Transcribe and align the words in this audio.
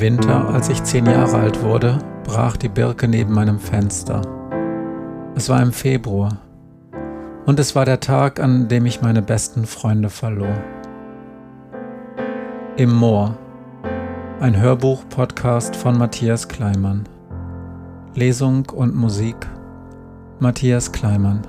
Winter, 0.00 0.48
als 0.48 0.68
ich 0.68 0.82
zehn 0.84 1.06
Jahre 1.06 1.38
alt 1.38 1.62
wurde, 1.62 1.98
brach 2.24 2.56
die 2.56 2.68
Birke 2.68 3.08
neben 3.08 3.32
meinem 3.32 3.58
Fenster. 3.58 4.22
Es 5.34 5.48
war 5.48 5.60
im 5.62 5.72
Februar 5.72 6.38
und 7.46 7.58
es 7.58 7.74
war 7.74 7.84
der 7.84 8.00
Tag, 8.00 8.40
an 8.40 8.68
dem 8.68 8.86
ich 8.86 9.02
meine 9.02 9.22
besten 9.22 9.66
Freunde 9.66 10.10
verlor. 10.10 10.54
Im 12.76 12.94
Moor, 12.94 13.36
ein 14.40 14.60
Hörbuch-Podcast 14.60 15.74
von 15.74 15.98
Matthias 15.98 16.46
Kleimann. 16.46 17.04
Lesung 18.14 18.68
und 18.70 18.94
Musik 18.94 19.36
Matthias 20.38 20.92
Kleimann. 20.92 21.42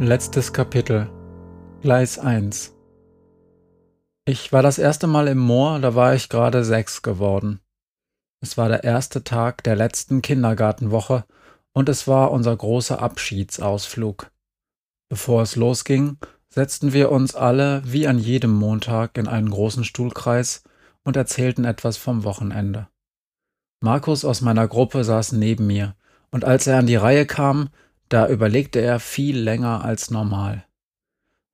Letztes 0.00 0.52
Kapitel 0.52 1.10
Gleis 1.80 2.20
1 2.20 2.72
Ich 4.26 4.52
war 4.52 4.62
das 4.62 4.78
erste 4.78 5.08
Mal 5.08 5.26
im 5.26 5.38
Moor, 5.38 5.80
da 5.80 5.96
war 5.96 6.14
ich 6.14 6.28
gerade 6.28 6.62
sechs 6.62 7.02
geworden. 7.02 7.58
Es 8.40 8.56
war 8.56 8.68
der 8.68 8.84
erste 8.84 9.24
Tag 9.24 9.64
der 9.64 9.74
letzten 9.74 10.22
Kindergartenwoche 10.22 11.24
und 11.72 11.88
es 11.88 12.06
war 12.06 12.30
unser 12.30 12.56
großer 12.56 13.02
Abschiedsausflug. 13.02 14.30
Bevor 15.08 15.42
es 15.42 15.56
losging, 15.56 16.18
setzten 16.48 16.92
wir 16.92 17.10
uns 17.10 17.34
alle 17.34 17.82
wie 17.84 18.06
an 18.06 18.20
jedem 18.20 18.52
Montag 18.52 19.18
in 19.18 19.26
einen 19.26 19.50
großen 19.50 19.82
Stuhlkreis 19.82 20.62
und 21.02 21.16
erzählten 21.16 21.64
etwas 21.64 21.96
vom 21.96 22.22
Wochenende. 22.22 22.86
Markus 23.80 24.24
aus 24.24 24.42
meiner 24.42 24.68
Gruppe 24.68 25.02
saß 25.02 25.32
neben 25.32 25.66
mir, 25.66 25.96
und 26.30 26.44
als 26.44 26.66
er 26.68 26.78
an 26.78 26.86
die 26.86 26.94
Reihe 26.94 27.26
kam, 27.26 27.70
da 28.08 28.28
überlegte 28.28 28.80
er 28.80 29.00
viel 29.00 29.38
länger 29.38 29.84
als 29.84 30.10
normal. 30.10 30.66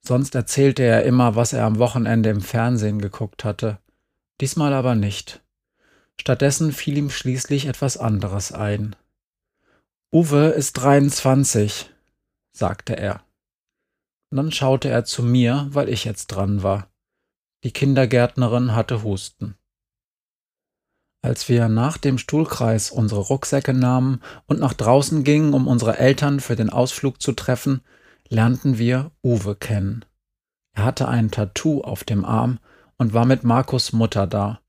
Sonst 0.07 0.35
erzählte 0.35 0.83
er 0.83 1.05
immer, 1.05 1.35
was 1.35 1.53
er 1.53 1.65
am 1.65 1.79
Wochenende 1.79 2.31
im 2.31 2.43
Fernsehen 2.43 3.01
geguckt 3.01 3.45
hatte. 3.45 3.79
Diesmal 4.41 4.75
aber 4.75 4.95
nicht. 4.95 5.43
Stattdessen 6.21 6.73
fiel 6.73 6.99
ihm 6.99 7.11
schließlich 7.11 7.67
etwas 7.67 7.97
anderes 7.97 8.53
ein. 8.53 8.95
Uwe 10.13 10.49
ist 10.49 10.75
23, 10.75 11.91
sagte 12.53 12.97
er. 12.97 13.25
dann 14.31 14.53
schaute 14.53 14.89
er 14.89 15.05
zu 15.05 15.23
mir, 15.23 15.67
weil 15.71 15.89
ich 15.89 16.05
jetzt 16.05 16.29
dran 16.29 16.63
war. 16.63 16.89
Die 17.65 17.73
Kindergärtnerin 17.73 18.75
hatte 18.75 19.03
Husten. 19.03 19.57
Als 21.25 21.49
wir 21.49 21.71
nach 21.71 21.97
dem 21.97 22.19
Stuhlkreis 22.19 22.91
unsere 22.91 23.23
Rucksäcke 23.23 23.73
nahmen 23.73 24.21
und 24.45 24.61
nach 24.61 24.75
draußen 24.75 25.25
gingen, 25.25 25.55
um 25.55 25.67
unsere 25.67 25.97
Eltern 25.97 26.39
für 26.39 26.55
den 26.55 26.69
Ausflug 26.69 27.23
zu 27.23 27.33
treffen, 27.33 27.81
lernten 28.29 28.77
wir 28.77 29.11
Uwe 29.25 29.57
kennen. 29.57 30.05
Er 30.75 30.85
hatte 30.85 31.09
ein 31.09 31.31
Tattoo 31.31 31.81
auf 31.81 32.05
dem 32.05 32.27
Arm 32.27 32.59
und 32.99 33.15
war 33.15 33.25
mit 33.25 33.43
Markus 33.43 33.95
Mutter 33.95 34.27
da. 34.27 34.61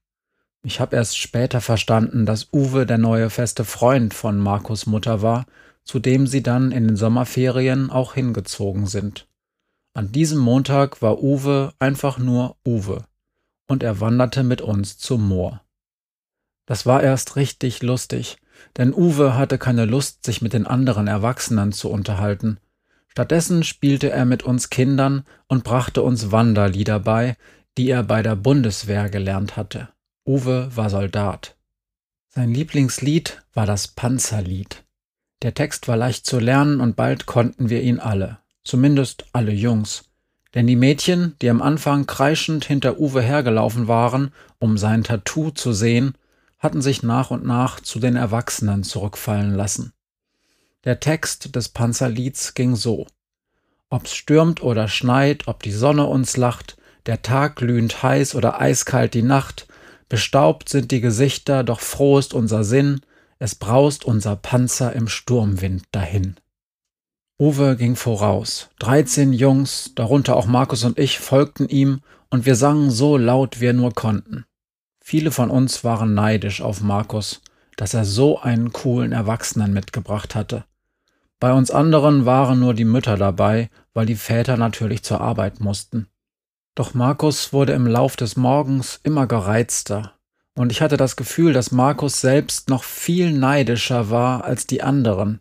Ich 0.64 0.80
habe 0.80 0.96
erst 0.96 1.18
später 1.18 1.60
verstanden, 1.60 2.26
dass 2.26 2.54
Uwe 2.54 2.86
der 2.86 3.00
neue 3.00 3.30
feste 3.30 3.66
Freund 3.66 4.14
von 4.14 4.40
Markus 4.40 4.86
Mutter 4.86 5.22
war, 5.22 5.48
zu 5.84 6.00
dem 6.00 6.26
sie 6.26 6.42
dann 6.42 6.72
in 6.72 6.88
den 6.88 6.96
Sommerferien 6.96 7.90
auch 7.90 8.14
hingezogen 8.14 8.88
sind. 8.88 9.28
An 9.94 10.14
diesem 10.14 10.40
Montag 10.40 11.02
war 11.02 11.22
Uwe 11.22 11.74
einfach 11.80 12.18
nur 12.18 12.56
Uwe, 12.66 13.04
und 13.68 13.84
er 13.84 14.00
wanderte 14.00 14.44
mit 14.44 14.62
uns 14.62 14.98
zum 14.98 15.28
Moor. 15.28 15.65
Das 16.66 16.86
war 16.86 17.04
erst 17.04 17.36
richtig 17.36 17.84
lustig, 17.84 18.38
denn 18.78 18.94
Uwe 18.94 19.36
hatte 19.36 19.58
keine 19.58 19.86
Lust, 19.86 20.26
sich 20.26 20.42
mit 20.42 20.54
den 20.54 20.66
anderen 20.66 21.08
Erwachsenen 21.08 21.72
zu 21.72 21.90
unterhalten. 21.90 22.58
Stattdessen 23.08 23.64
spielte 23.64 24.10
er 24.10 24.26
mit 24.26 24.44
uns 24.44 24.70
Kindern 24.70 25.24
und 25.48 25.64
brachte 25.64 26.02
uns 26.02 26.32
Wanderlieder 26.32 27.00
bei, 27.00 27.38
die 27.78 27.90
er 27.90 28.04
bei 28.04 28.22
der 28.22 28.36
Bundeswehr 28.36 29.10
gelernt 29.10 29.58
hatte. 29.58 29.90
Uwe 30.28 30.70
war 30.76 30.90
Soldat. 30.90 31.56
Sein 32.30 32.54
Lieblingslied 32.54 33.42
war 33.54 33.66
das 33.66 33.88
Panzerlied. 33.88 34.84
Der 35.42 35.54
Text 35.54 35.88
war 35.88 35.96
leicht 35.96 36.26
zu 36.26 36.40
lernen 36.40 36.82
und 36.82 36.96
bald 36.96 37.26
konnten 37.26 37.70
wir 37.70 37.82
ihn 37.82 38.00
alle, 38.00 38.40
zumindest 38.64 39.26
alle 39.32 39.52
Jungs. 39.52 40.10
Denn 40.54 40.68
die 40.68 40.76
Mädchen, 40.76 41.36
die 41.42 41.50
am 41.50 41.62
Anfang 41.62 42.08
kreischend 42.08 42.66
hinter 42.66 43.00
Uwe 43.00 43.22
hergelaufen 43.22 43.88
waren, 43.88 44.34
um 44.58 44.78
sein 44.78 45.04
Tattoo 45.04 45.52
zu 45.52 45.74
sehen, 45.74 46.16
hatten 46.58 46.82
sich 46.82 47.04
nach 47.04 47.32
und 47.32 47.46
nach 47.46 47.80
zu 47.80 48.00
den 48.00 48.16
Erwachsenen 48.16 48.84
zurückfallen 48.84 49.54
lassen. 49.54 49.94
Der 50.84 51.00
Text 51.00 51.56
des 51.56 51.70
Panzerlieds 51.70 52.54
ging 52.54 52.76
so. 52.76 53.08
Ob's 53.90 54.16
stürmt 54.16 54.62
oder 54.62 54.88
schneit, 54.88 55.48
ob 55.48 55.64
die 55.64 55.72
Sonne 55.72 56.06
uns 56.06 56.38
lacht, 56.38 56.78
der 57.06 57.22
Tag 57.22 57.58
glühend 57.58 58.02
heiß 58.04 58.36
oder 58.36 58.60
eiskalt 58.60 59.14
die 59.14 59.22
Nacht, 59.22 59.68
bestaubt 60.10 60.70
sind 60.70 60.92
die 60.92 61.02
Gesichter, 61.02 61.64
doch 61.64 61.80
froh 61.80 62.18
ist 62.18 62.34
unser 62.34 62.64
Sinn, 62.64 63.02
es 63.40 63.56
braust 63.56 64.06
unser 64.06 64.36
Panzer 64.36 64.94
im 64.94 65.08
Sturmwind 65.08 65.84
dahin. 65.92 66.36
Uwe 67.38 67.76
ging 67.76 67.96
voraus. 67.96 68.70
Dreizehn 68.80 69.34
Jungs, 69.34 69.92
darunter 69.96 70.36
auch 70.36 70.46
Markus 70.46 70.84
und 70.84 70.98
ich, 70.98 71.20
folgten 71.20 71.68
ihm, 71.68 72.02
und 72.30 72.46
wir 72.46 72.56
sangen 72.56 72.92
so 72.92 73.18
laut 73.18 73.60
wir 73.60 73.74
nur 73.74 73.94
konnten. 73.94 74.46
Viele 75.08 75.30
von 75.30 75.52
uns 75.52 75.84
waren 75.84 76.16
neidisch 76.16 76.64
auf 76.64 76.82
Markus, 76.82 77.40
dass 77.78 77.94
er 77.94 78.06
so 78.06 78.40
einen 78.40 78.74
coolen 78.74 79.12
Erwachsenen 79.12 79.72
mitgebracht 79.72 80.34
hatte. 80.34 80.66
Bei 81.40 81.54
uns 81.54 81.70
anderen 81.70 82.26
waren 82.26 82.60
nur 82.60 82.74
die 82.74 82.86
Mütter 82.86 83.16
dabei, 83.16 83.70
weil 83.94 84.08
die 84.08 84.16
Väter 84.16 84.58
natürlich 84.58 85.04
zur 85.04 85.22
Arbeit 85.22 85.60
mussten. 85.60 86.08
Doch 86.74 86.96
Markus 86.96 87.54
wurde 87.54 87.74
im 87.74 87.86
Lauf 87.86 88.16
des 88.16 88.36
Morgens 88.36 89.00
immer 89.04 89.28
gereizter, 89.28 90.16
und 90.56 90.72
ich 90.72 90.82
hatte 90.82 90.98
das 90.98 91.16
Gefühl, 91.16 91.54
dass 91.54 91.72
Markus 91.72 92.20
selbst 92.20 92.70
noch 92.70 92.84
viel 92.84 93.32
neidischer 93.32 94.10
war 94.10 94.44
als 94.44 94.66
die 94.66 94.82
anderen. 94.82 95.40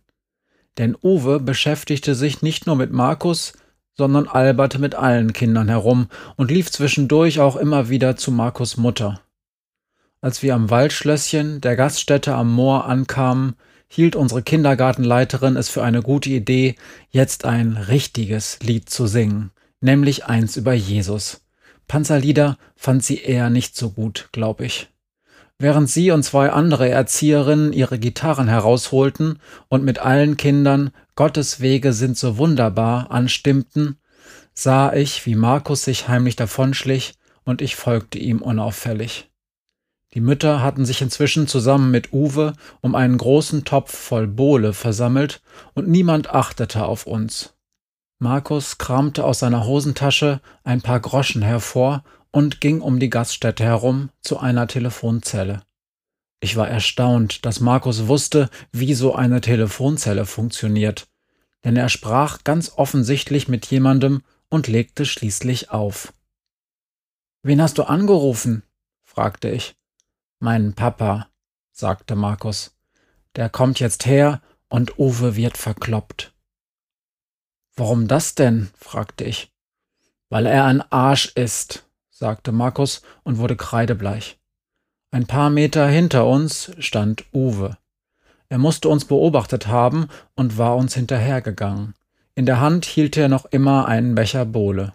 Denn 0.76 0.94
Uwe 1.02 1.40
beschäftigte 1.40 2.14
sich 2.14 2.42
nicht 2.42 2.66
nur 2.66 2.76
mit 2.76 2.92
Markus, 2.92 3.54
sondern 3.96 4.28
alberte 4.28 4.78
mit 4.78 4.94
allen 4.94 5.32
Kindern 5.32 5.70
herum 5.70 6.08
und 6.36 6.50
lief 6.50 6.70
zwischendurch 6.70 7.40
auch 7.40 7.56
immer 7.56 7.88
wieder 7.88 8.16
zu 8.16 8.30
Markus 8.30 8.76
Mutter. 8.76 9.22
Als 10.24 10.42
wir 10.42 10.54
am 10.54 10.70
Waldschlösschen, 10.70 11.60
der 11.60 11.76
Gaststätte 11.76 12.34
am 12.34 12.50
Moor, 12.50 12.86
ankamen, 12.86 13.56
hielt 13.88 14.16
unsere 14.16 14.42
Kindergartenleiterin 14.42 15.54
es 15.54 15.68
für 15.68 15.82
eine 15.82 16.00
gute 16.00 16.30
Idee, 16.30 16.76
jetzt 17.10 17.44
ein 17.44 17.76
richtiges 17.76 18.58
Lied 18.62 18.88
zu 18.88 19.06
singen, 19.06 19.50
nämlich 19.82 20.24
eins 20.24 20.56
über 20.56 20.72
Jesus. 20.72 21.42
Panzerlieder 21.88 22.56
fand 22.74 23.04
sie 23.04 23.18
eher 23.18 23.50
nicht 23.50 23.76
so 23.76 23.90
gut, 23.90 24.30
glaub 24.32 24.62
ich. 24.62 24.88
Während 25.58 25.90
sie 25.90 26.10
und 26.10 26.22
zwei 26.22 26.48
andere 26.48 26.88
Erzieherinnen 26.88 27.74
ihre 27.74 27.98
Gitarren 27.98 28.48
herausholten 28.48 29.40
und 29.68 29.84
mit 29.84 29.98
allen 29.98 30.38
Kindern 30.38 30.90
Gottes 31.16 31.60
Wege 31.60 31.92
sind 31.92 32.16
so 32.16 32.38
wunderbar 32.38 33.10
anstimmten, 33.10 33.98
sah 34.54 34.90
ich, 34.94 35.26
wie 35.26 35.34
Markus 35.34 35.84
sich 35.84 36.08
heimlich 36.08 36.36
davonschlich, 36.36 37.12
und 37.44 37.60
ich 37.60 37.76
folgte 37.76 38.18
ihm 38.18 38.40
unauffällig. 38.40 39.28
Die 40.14 40.20
Mütter 40.20 40.62
hatten 40.62 40.84
sich 40.84 41.02
inzwischen 41.02 41.48
zusammen 41.48 41.90
mit 41.90 42.12
Uwe 42.12 42.54
um 42.80 42.94
einen 42.94 43.18
großen 43.18 43.64
Topf 43.64 43.92
voll 43.92 44.28
Bohle 44.28 44.72
versammelt, 44.72 45.42
und 45.74 45.88
niemand 45.88 46.30
achtete 46.30 46.84
auf 46.84 47.06
uns. 47.06 47.54
Markus 48.20 48.78
kramte 48.78 49.24
aus 49.24 49.40
seiner 49.40 49.66
Hosentasche 49.66 50.40
ein 50.62 50.82
paar 50.82 51.00
Groschen 51.00 51.42
hervor 51.42 52.04
und 52.30 52.60
ging 52.60 52.80
um 52.80 53.00
die 53.00 53.10
Gaststätte 53.10 53.64
herum 53.64 54.10
zu 54.22 54.38
einer 54.38 54.68
Telefonzelle. 54.68 55.62
Ich 56.40 56.56
war 56.56 56.68
erstaunt, 56.68 57.44
dass 57.44 57.60
Markus 57.60 58.06
wusste, 58.06 58.50
wie 58.70 58.94
so 58.94 59.14
eine 59.14 59.40
Telefonzelle 59.40 60.26
funktioniert, 60.26 61.08
denn 61.64 61.76
er 61.76 61.88
sprach 61.88 62.44
ganz 62.44 62.72
offensichtlich 62.76 63.48
mit 63.48 63.66
jemandem 63.66 64.22
und 64.48 64.68
legte 64.68 65.06
schließlich 65.06 65.70
auf. 65.70 66.12
Wen 67.42 67.60
hast 67.60 67.78
du 67.78 67.82
angerufen? 67.82 68.62
fragte 69.02 69.50
ich. 69.50 69.74
Mein 70.38 70.74
Papa, 70.74 71.28
sagte 71.72 72.16
Markus. 72.16 72.76
Der 73.36 73.48
kommt 73.48 73.80
jetzt 73.80 74.06
her 74.06 74.40
und 74.68 74.98
Uwe 74.98 75.36
wird 75.36 75.56
verkloppt. 75.56 76.32
Warum 77.76 78.08
das 78.08 78.34
denn? 78.34 78.70
fragte 78.76 79.24
ich. 79.24 79.52
Weil 80.28 80.46
er 80.46 80.64
ein 80.64 80.82
Arsch 80.92 81.32
ist, 81.34 81.88
sagte 82.10 82.52
Markus 82.52 83.02
und 83.22 83.38
wurde 83.38 83.56
kreidebleich. 83.56 84.38
Ein 85.10 85.26
paar 85.26 85.50
Meter 85.50 85.86
hinter 85.86 86.26
uns 86.26 86.72
stand 86.78 87.24
Uwe. 87.32 87.76
Er 88.48 88.58
musste 88.58 88.88
uns 88.88 89.04
beobachtet 89.04 89.66
haben 89.66 90.08
und 90.34 90.58
war 90.58 90.76
uns 90.76 90.94
hinterhergegangen. 90.94 91.94
In 92.34 92.46
der 92.46 92.60
Hand 92.60 92.84
hielt 92.84 93.16
er 93.16 93.28
noch 93.28 93.46
immer 93.46 93.86
einen 93.86 94.14
Becher 94.14 94.44
Bohle. 94.44 94.94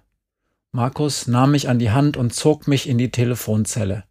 Markus 0.72 1.28
nahm 1.28 1.52
mich 1.52 1.68
an 1.70 1.80
die 1.80 1.92
Hand 1.92 2.16
und 2.18 2.34
zog 2.34 2.68
mich 2.68 2.88
in 2.88 2.98
die 2.98 3.12
Telefonzelle. 3.12 4.04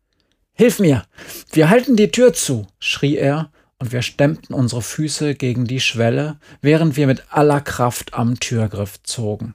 Hilf 0.59 0.81
mir! 0.81 1.05
Wir 1.53 1.71
halten 1.71 1.95
die 1.95 2.11
Tür 2.11 2.33
zu! 2.33 2.67
schrie 2.81 3.17
er, 3.17 3.53
und 3.79 3.93
wir 3.93 4.03
stemmten 4.03 4.53
unsere 4.55 4.83
Füße 4.83 5.37
gegen 5.37 5.67
die 5.67 5.79
Schwelle, 5.79 6.41
während 6.61 6.97
wir 6.97 7.07
mit 7.07 7.33
aller 7.33 7.61
Kraft 7.61 8.15
am 8.15 8.41
Türgriff 8.41 9.01
zogen. 9.05 9.55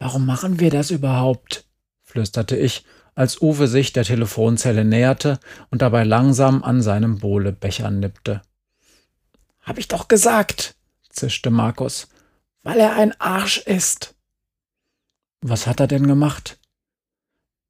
Warum 0.00 0.26
machen 0.26 0.58
wir 0.58 0.70
das 0.70 0.90
überhaupt? 0.90 1.68
flüsterte 2.02 2.56
ich, 2.56 2.84
als 3.14 3.40
Uwe 3.40 3.68
sich 3.68 3.92
der 3.92 4.02
Telefonzelle 4.02 4.84
näherte 4.84 5.38
und 5.70 5.82
dabei 5.82 6.02
langsam 6.02 6.64
an 6.64 6.82
seinem 6.82 7.18
Bohlebecher 7.18 7.92
nippte. 7.92 8.42
Hab 9.60 9.78
ich 9.78 9.86
doch 9.86 10.08
gesagt, 10.08 10.74
zischte 11.10 11.50
Markus, 11.50 12.08
weil 12.64 12.80
er 12.80 12.96
ein 12.96 13.18
Arsch 13.20 13.58
ist. 13.58 14.16
Was 15.42 15.68
hat 15.68 15.78
er 15.78 15.86
denn 15.86 16.08
gemacht? 16.08 16.58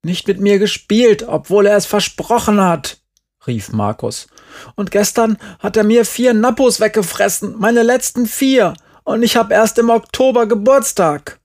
Nicht 0.04 0.28
mit 0.28 0.38
mir 0.38 0.58
gespielt, 0.58 1.24
obwohl 1.26 1.66
er 1.66 1.76
es 1.76 1.86
versprochen 1.86 2.60
hat, 2.60 2.98
rief 3.46 3.72
Markus. 3.72 4.26
Und 4.74 4.90
gestern 4.90 5.38
hat 5.60 5.78
er 5.78 5.84
mir 5.84 6.04
vier 6.04 6.34
Nappos 6.34 6.78
weggefressen, 6.78 7.58
meine 7.58 7.82
letzten 7.82 8.26
vier, 8.26 8.74
und 9.04 9.22
ich 9.22 9.36
hab 9.36 9.50
erst 9.50 9.78
im 9.78 9.88
Oktober 9.88 10.46
Geburtstag. 10.46 11.40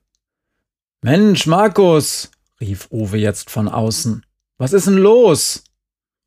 Mensch, 1.01 1.47
Markus, 1.47 2.31
rief 2.59 2.87
Uwe 2.91 3.17
jetzt 3.17 3.49
von 3.49 3.69
außen. 3.69 4.25
Was 4.57 4.73
ist 4.73 4.87
denn 4.87 4.97
los? 4.97 5.63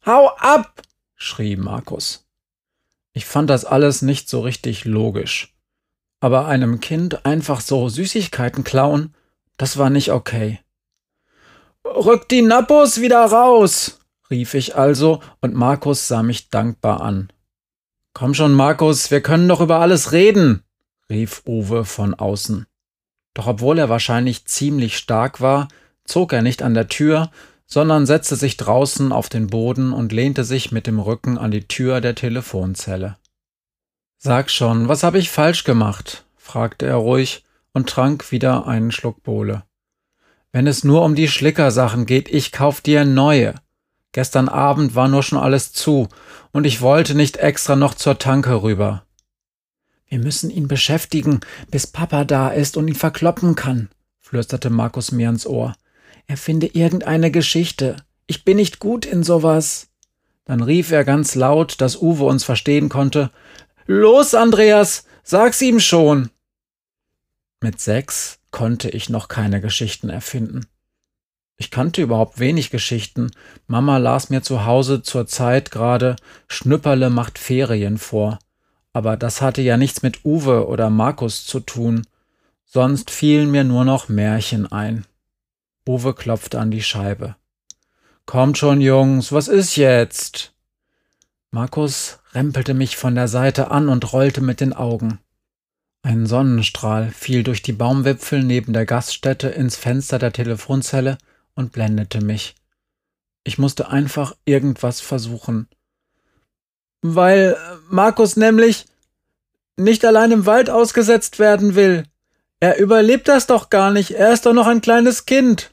Hau 0.07 0.29
ab! 0.39 0.81
schrie 1.17 1.57
Markus. 1.57 2.27
Ich 3.13 3.27
fand 3.27 3.51
das 3.51 3.67
alles 3.67 4.01
nicht 4.01 4.31
so 4.31 4.41
richtig 4.41 4.87
logisch. 4.87 5.55
Aber 6.21 6.47
einem 6.47 6.81
Kind 6.81 7.27
einfach 7.27 7.61
so 7.61 7.91
Süßigkeiten 7.91 8.65
klauen, 8.65 9.15
das 9.59 9.77
war 9.77 9.91
nicht 9.91 10.13
okay. 10.13 10.61
Rück 11.85 12.29
die 12.29 12.43
Nappos 12.43 13.01
wieder 13.01 13.25
raus, 13.25 14.01
rief 14.31 14.55
ich 14.55 14.77
also, 14.77 15.21
und 15.41 15.55
Markus 15.55 16.09
sah 16.09 16.23
mich 16.23 16.49
dankbar 16.49 17.01
an. 17.01 17.33
Komm 18.15 18.35
schon, 18.35 18.53
Markus, 18.55 19.11
wir 19.11 19.21
können 19.21 19.49
doch 19.49 19.61
über 19.61 19.81
alles 19.81 20.13
reden, 20.13 20.63
rief 21.09 21.43
Uwe 21.47 21.85
von 21.85 22.15
außen. 22.15 22.67
Doch 23.35 23.47
obwohl 23.47 23.79
er 23.79 23.89
wahrscheinlich 23.89 24.45
ziemlich 24.47 24.97
stark 24.97 25.41
war, 25.41 25.69
zog 26.05 26.33
er 26.33 26.43
nicht 26.43 26.63
an 26.63 26.75
der 26.75 26.89
Tür, 26.89 27.31
sondern 27.67 28.05
setzte 28.05 28.37
sich 28.37 28.57
draußen 28.59 29.13
auf 29.13 29.29
den 29.29 29.47
Boden 29.47 29.93
und 29.93 30.13
lehnte 30.13 30.45
sich 30.45 30.73
mit 30.73 30.87
dem 30.87 30.99
Rücken 30.99 31.39
an 31.39 31.51
die 31.51 31.67
Tür 31.67 32.01
der 32.01 32.15
Telefonzelle. 32.15 33.17
Sag 34.19 34.51
schon, 34.51 34.89
was 34.89 35.03
habe 35.03 35.19
ich 35.19 35.31
falsch 35.31 35.65
gemacht? 35.65 36.27
fragte 36.37 36.87
er 36.87 36.97
ruhig 36.97 37.45
und 37.73 37.89
trank 37.89 38.31
wieder 38.31 38.67
einen 38.67 38.93
Schluck 38.93 39.23
Bohle. 39.23 39.65
Wenn 40.53 40.67
es 40.67 40.85
nur 40.85 41.03
um 41.03 41.15
die 41.15 41.29
Schlickersachen 41.29 42.05
geht, 42.05 42.29
ich 42.29 42.53
kauf 42.53 42.83
dir 42.83 43.07
neue. 43.07 43.55
Gestern 44.13 44.51
Abend 44.51 44.95
war 44.95 45.09
nur 45.09 45.23
schon 45.23 45.39
alles 45.39 45.73
zu, 45.73 46.09
und 46.53 46.67
ich 46.67 46.83
wollte 46.83 47.15
nicht 47.15 47.39
extra 47.39 47.75
noch 47.75 47.95
zur 47.95 48.19
Tanke 48.19 48.63
rüber. 48.63 49.07
Wir 50.07 50.19
müssen 50.19 50.51
ihn 50.51 50.69
beschäftigen, 50.69 51.41
bis 51.71 51.87
Papa 51.87 52.25
da 52.25 52.51
ist 52.51 52.77
und 52.77 52.87
ihn 52.87 52.95
verkloppen 52.95 53.55
kann, 53.55 53.89
flüsterte 54.21 54.69
Markus 54.69 55.11
mir 55.11 55.31
ins 55.31 55.47
Ohr. 55.47 55.75
Er 56.27 56.37
finde 56.37 56.67
irgendeine 56.67 57.31
Geschichte. 57.31 57.97
Ich 58.27 58.45
bin 58.45 58.59
nicht 58.59 58.79
gut 58.79 59.07
in 59.07 59.23
sowas. 59.23 59.89
Dann 60.45 60.63
rief 60.63 60.91
er 60.91 61.05
ganz 61.05 61.35
laut, 61.35 61.81
dass 61.81 61.97
Uwe 61.97 62.25
uns 62.25 62.45
verstehen 62.45 62.91
konnte. 62.91 63.31
Los, 63.87 64.35
Andreas, 64.35 65.07
sag's 65.23 65.63
ihm 65.63 65.81
schon. 65.81 66.29
Mit 67.63 67.81
sechs 67.81 68.42
konnte 68.53 68.89
ich 68.89 69.09
noch 69.09 69.27
keine 69.27 69.61
Geschichten 69.61 70.09
erfinden. 70.09 70.67
Ich 71.57 71.71
kannte 71.71 72.03
überhaupt 72.03 72.39
wenig 72.39 72.71
Geschichten. 72.71 73.31
Mama 73.67 73.99
las 73.99 74.31
mir 74.31 74.43
zu 74.43 74.65
Hause 74.65 75.03
zur 75.03 75.27
Zeit 75.27 75.71
gerade 75.71 76.17
Schnüpperle 76.49 77.11
macht 77.11 77.39
Ferien 77.39 77.99
vor. 77.99 78.39
Aber 78.93 79.17
das 79.17 79.41
hatte 79.41 79.63
ja 79.63 79.77
nichts 79.77 80.03
mit 80.03 80.25
Uwe 80.25 80.67
oder 80.67 80.91
Markus 80.91 81.47
zu 81.47 81.61
tun. 81.61 82.07
Sonst 82.65 83.11
fielen 83.11 83.51
mir 83.51 83.65
nur 83.65 83.85
noch 83.85 84.09
Märchen 84.09 84.71
ein. 84.71 85.07
Uwe 85.87 86.15
klopfte 86.15 86.59
an 86.59 86.71
die 86.71 86.83
Scheibe. 86.83 87.37
Kommt 88.27 88.59
schon, 88.59 88.81
Jungs, 88.81 89.33
was 89.33 89.49
ist 89.49 89.77
jetzt? 89.77 90.53
Markus 91.51 92.19
rempelte 92.35 92.73
mich 92.73 92.97
von 92.97 93.15
der 93.15 93.29
Seite 93.29 93.71
an 93.71 93.89
und 93.89 94.13
rollte 94.13 94.41
mit 94.41 94.61
den 94.61 94.73
Augen. 94.73 95.19
Ein 96.03 96.27
Sonnenstrahl 96.27 97.11
fiel 97.13 97.45
durch 97.45 97.63
die 97.63 97.73
Baumwipfel 97.73 98.43
neben 98.43 98.73
der 98.73 98.87
Gaststätte 98.87 99.49
ins 99.49 99.77
Fenster 99.77 100.19
der 100.19 100.33
Telefonzelle 100.33 101.17
und 101.55 101.73
blendete 101.73 102.21
mich. 102.21 102.57
Ich 103.45 103.59
musste 103.59 103.89
einfach 103.89 104.35
irgendwas 104.45 105.01
versuchen. 105.01 105.69
Weil 107.03 107.57
Markus 107.89 108.37
nämlich 108.37 108.87
nicht 109.77 110.05
allein 110.05 110.33
im 110.33 110.47
Wald 110.47 110.71
ausgesetzt 110.71 111.39
werden 111.39 111.77
will. 111.77 112.05
Er 112.59 112.79
überlebt 112.79 113.29
das 113.29 113.47
doch 113.47 113.71
gar 113.71 113.91
nicht, 113.91 114.13
er 114.13 114.33
ist 114.33 114.47
doch 114.47 114.53
noch 114.53 114.67
ein 114.67 114.81
kleines 114.81 115.25
Kind. 115.25 115.71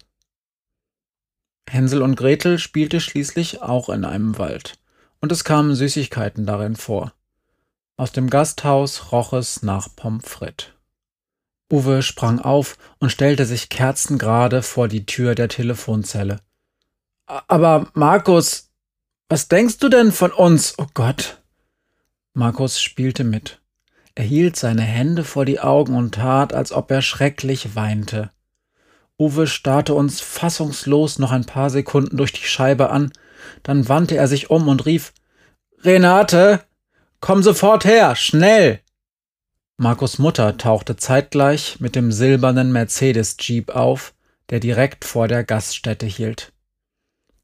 Hänsel 1.70 2.02
und 2.02 2.16
Gretel 2.16 2.58
spielte 2.58 3.00
schließlich 3.00 3.62
auch 3.62 3.90
in 3.90 4.06
einem 4.06 4.38
Wald, 4.40 4.80
und 5.20 5.32
es 5.32 5.44
kamen 5.44 5.76
Süßigkeiten 5.76 6.48
darin 6.48 6.76
vor. 6.76 7.14
Aus 8.00 8.14
dem 8.14 8.30
Gasthaus 8.30 9.12
roch 9.12 9.34
es 9.34 9.62
nach 9.62 9.94
Pommes 9.94 10.24
frites. 10.26 10.68
Uwe 11.70 12.02
sprang 12.02 12.40
auf 12.40 12.78
und 13.00 13.10
stellte 13.10 13.46
sich 13.46 13.68
kerzengerade 13.68 14.64
vor 14.64 14.88
die 14.88 15.06
Tür 15.06 15.36
der 15.36 15.50
Telefonzelle. 15.50 16.40
Aber 17.26 17.90
Markus, 17.96 18.70
was 19.28 19.50
denkst 19.50 19.80
du 19.80 19.90
denn 19.90 20.14
von 20.14 20.32
uns? 20.32 20.76
Oh 20.78 20.86
Gott. 20.94 21.42
Markus 22.34 22.82
spielte 22.82 23.26
mit. 23.26 23.60
Er 24.16 24.24
hielt 24.24 24.56
seine 24.56 24.84
Hände 24.84 25.26
vor 25.26 25.44
die 25.44 25.60
Augen 25.60 25.94
und 25.94 26.16
tat, 26.16 26.54
als 26.54 26.72
ob 26.72 26.90
er 26.92 27.02
schrecklich 27.02 27.76
weinte. 27.76 28.32
Uwe 29.20 29.46
starrte 29.46 29.94
uns 29.94 30.22
fassungslos 30.22 31.20
noch 31.20 31.34
ein 31.34 31.44
paar 31.44 31.70
Sekunden 31.70 32.16
durch 32.16 32.32
die 32.32 32.48
Scheibe 32.48 32.92
an, 32.92 33.12
dann 33.62 33.90
wandte 33.90 34.16
er 34.16 34.30
sich 34.30 34.50
um 34.50 34.70
und 34.70 34.86
rief 34.86 35.12
Renate, 35.84 36.64
Komm 37.22 37.44
sofort 37.44 37.86
her, 37.86 38.16
schnell! 38.16 38.80
Markus 39.78 40.20
Mutter 40.20 40.58
tauchte 40.58 40.96
zeitgleich 40.96 41.80
mit 41.80 41.96
dem 41.96 42.12
silbernen 42.12 42.72
Mercedes-Jeep 42.72 43.70
auf, 43.70 44.14
der 44.50 44.60
direkt 44.60 45.06
vor 45.06 45.28
der 45.28 45.44
Gaststätte 45.44 46.06
hielt. 46.06 46.52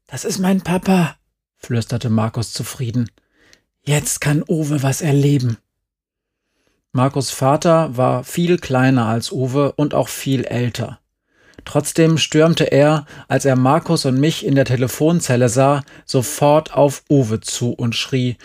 Das 0.06 0.24
ist 0.24 0.38
mein 0.38 0.60
Papa, 0.60 1.16
flüsterte 1.56 2.10
Markus 2.10 2.52
zufrieden. 2.52 3.10
Jetzt 3.82 4.20
kann 4.20 4.44
Uwe 4.48 4.82
was 4.82 5.00
erleben. 5.00 5.58
Markus 6.92 7.30
Vater 7.30 7.96
war 7.96 8.24
viel 8.24 8.58
kleiner 8.58 9.06
als 9.06 9.30
Uwe 9.30 9.72
und 9.72 9.94
auch 9.94 10.08
viel 10.08 10.44
älter. 10.44 10.98
Trotzdem 11.64 12.16
stürmte 12.16 12.64
er, 12.64 13.06
als 13.28 13.44
er 13.44 13.56
Markus 13.56 14.04
und 14.06 14.18
mich 14.18 14.46
in 14.46 14.54
der 14.54 14.64
Telefonzelle 14.64 15.48
sah, 15.48 15.82
sofort 16.04 16.72
auf 16.72 17.02
Uwe 17.10 17.40
zu 17.40 17.72
und 17.72 17.94
schrie 17.94 18.36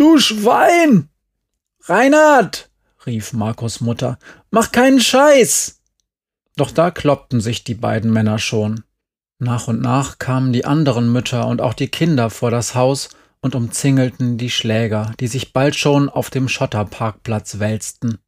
Du 0.00 0.18
Schwein! 0.18 1.10
Reinhard! 1.82 2.70
rief 3.04 3.34
Markus 3.34 3.82
Mutter. 3.82 4.18
Mach 4.50 4.72
keinen 4.72 4.98
Scheiß! 4.98 5.82
Doch 6.56 6.70
da 6.70 6.90
kloppten 6.90 7.42
sich 7.42 7.64
die 7.64 7.74
beiden 7.74 8.10
Männer 8.10 8.38
schon. 8.38 8.84
Nach 9.38 9.68
und 9.68 9.82
nach 9.82 10.18
kamen 10.18 10.54
die 10.54 10.64
anderen 10.64 11.12
Mütter 11.12 11.46
und 11.46 11.60
auch 11.60 11.74
die 11.74 11.88
Kinder 11.88 12.30
vor 12.30 12.50
das 12.50 12.74
Haus 12.74 13.10
und 13.42 13.54
umzingelten 13.54 14.38
die 14.38 14.48
Schläger, 14.48 15.12
die 15.20 15.26
sich 15.26 15.52
bald 15.52 15.76
schon 15.76 16.08
auf 16.08 16.30
dem 16.30 16.48
Schotterparkplatz 16.48 17.58
wälzten. 17.58 18.20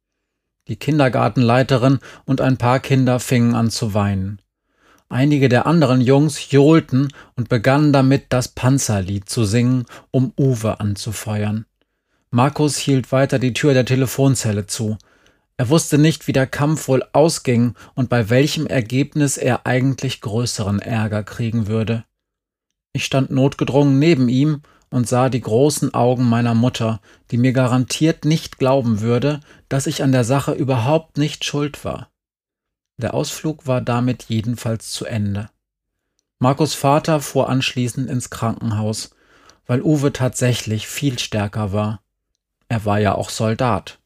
Die 0.67 0.75
Kindergartenleiterin 0.75 1.97
und 2.25 2.39
ein 2.39 2.57
paar 2.57 2.81
Kinder 2.81 3.19
fingen 3.19 3.55
an 3.55 3.71
zu 3.71 3.95
weinen. 3.95 4.42
Einige 5.13 5.47
der 5.47 5.67
anderen 5.67 6.01
Jungs 6.01 6.49
johlten 6.49 7.09
und 7.35 7.47
begannen 7.47 7.93
damit, 7.93 8.25
das 8.29 8.47
Panzerlied 8.47 9.29
zu 9.29 9.45
singen, 9.45 9.85
um 10.09 10.33
Uwe 10.39 10.79
anzufeuern. 10.79 11.67
Markus 12.31 12.77
hielt 12.77 13.11
weiter 13.11 13.37
die 13.37 13.53
Tür 13.53 13.75
der 13.75 13.85
Telefonzelle 13.85 14.65
zu. 14.65 14.97
Er 15.55 15.69
wusste 15.69 15.99
nicht, 15.99 16.25
wie 16.25 16.33
der 16.33 16.47
Kampf 16.47 16.87
wohl 16.87 17.05
ausging 17.13 17.75
und 17.93 18.09
bei 18.09 18.31
welchem 18.31 18.65
Ergebnis 18.65 19.37
er 19.37 19.67
eigentlich 19.67 20.19
größeren 20.19 20.79
Ärger 20.79 21.21
kriegen 21.21 21.67
würde. 21.67 22.05
Ich 22.91 23.05
stand 23.05 23.29
notgedrungen 23.29 23.99
neben 23.99 24.29
ihm 24.29 24.63
und 24.89 25.07
sah 25.07 25.29
die 25.29 25.41
großen 25.41 25.93
Augen 25.93 26.27
meiner 26.27 26.55
Mutter, 26.55 27.01
die 27.29 27.37
mir 27.37 27.53
garantiert 27.53 28.25
nicht 28.25 28.57
glauben 28.57 29.01
würde, 29.01 29.41
dass 29.69 29.85
ich 29.85 30.01
an 30.01 30.11
der 30.11 30.23
Sache 30.23 30.53
überhaupt 30.53 31.19
nicht 31.19 31.45
schuld 31.45 31.85
war. 31.85 32.09
Der 32.97 33.13
Ausflug 33.13 33.67
war 33.67 33.81
damit 33.81 34.25
jedenfalls 34.29 34.91
zu 34.91 35.05
Ende. 35.05 35.49
Markus 36.39 36.73
Vater 36.73 37.21
fuhr 37.21 37.49
anschließend 37.49 38.09
ins 38.09 38.29
Krankenhaus, 38.29 39.15
weil 39.65 39.81
Uwe 39.81 40.13
tatsächlich 40.13 40.87
viel 40.87 41.17
stärker 41.17 41.71
war. 41.71 42.01
Er 42.67 42.85
war 42.85 42.99
ja 42.99 43.15
auch 43.15 43.29
Soldat. 43.29 43.99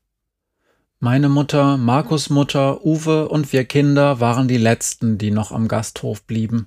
Meine 1.00 1.30
Mutter, 1.30 1.78
Markus 1.78 2.30
Mutter, 2.30 2.84
Uwe 2.86 3.30
und 3.30 3.54
wir 3.54 3.66
Kinder 3.66 4.20
waren 4.20 4.48
die 4.48 4.58
letzten, 4.58 5.18
die 5.18 5.32
noch 5.32 5.52
am 5.52 5.68
Gasthof 5.68 6.24
blieben. 6.24 6.66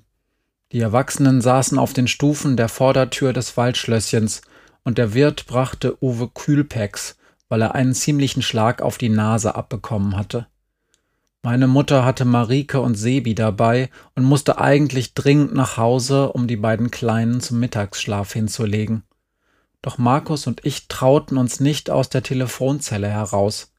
Die 0.72 0.80
Erwachsenen 0.80 1.40
saßen 1.40 1.78
auf 1.78 1.92
den 1.92 2.06
Stufen 2.06 2.56
der 2.56 2.68
Vordertür 2.68 3.32
des 3.32 3.56
Waldschlösschens, 3.56 4.42
und 4.84 4.98
der 4.98 5.14
Wirt 5.14 5.46
brachte 5.46 6.02
Uwe 6.02 6.28
Kühlpacks, 6.28 7.16
weil 7.48 7.60
er 7.62 7.74
einen 7.74 7.92
ziemlichen 7.92 8.42
Schlag 8.42 8.82
auf 8.82 8.98
die 8.98 9.08
Nase 9.08 9.56
abbekommen 9.56 10.16
hatte. 10.16 10.46
Meine 11.42 11.68
Mutter 11.68 12.04
hatte 12.04 12.26
Marike 12.26 12.80
und 12.80 12.96
Sebi 12.96 13.34
dabei 13.34 13.88
und 14.14 14.24
musste 14.24 14.58
eigentlich 14.58 15.14
dringend 15.14 15.54
nach 15.54 15.78
Hause, 15.78 16.32
um 16.32 16.46
die 16.46 16.56
beiden 16.56 16.90
Kleinen 16.90 17.40
zum 17.40 17.60
Mittagsschlaf 17.60 18.34
hinzulegen. 18.34 19.04
Doch 19.80 19.96
Markus 19.96 20.46
und 20.46 20.66
ich 20.66 20.88
trauten 20.88 21.38
uns 21.38 21.58
nicht 21.58 21.88
aus 21.88 22.10
der 22.10 22.22
Telefonzelle 22.22 23.08
heraus. 23.08 23.72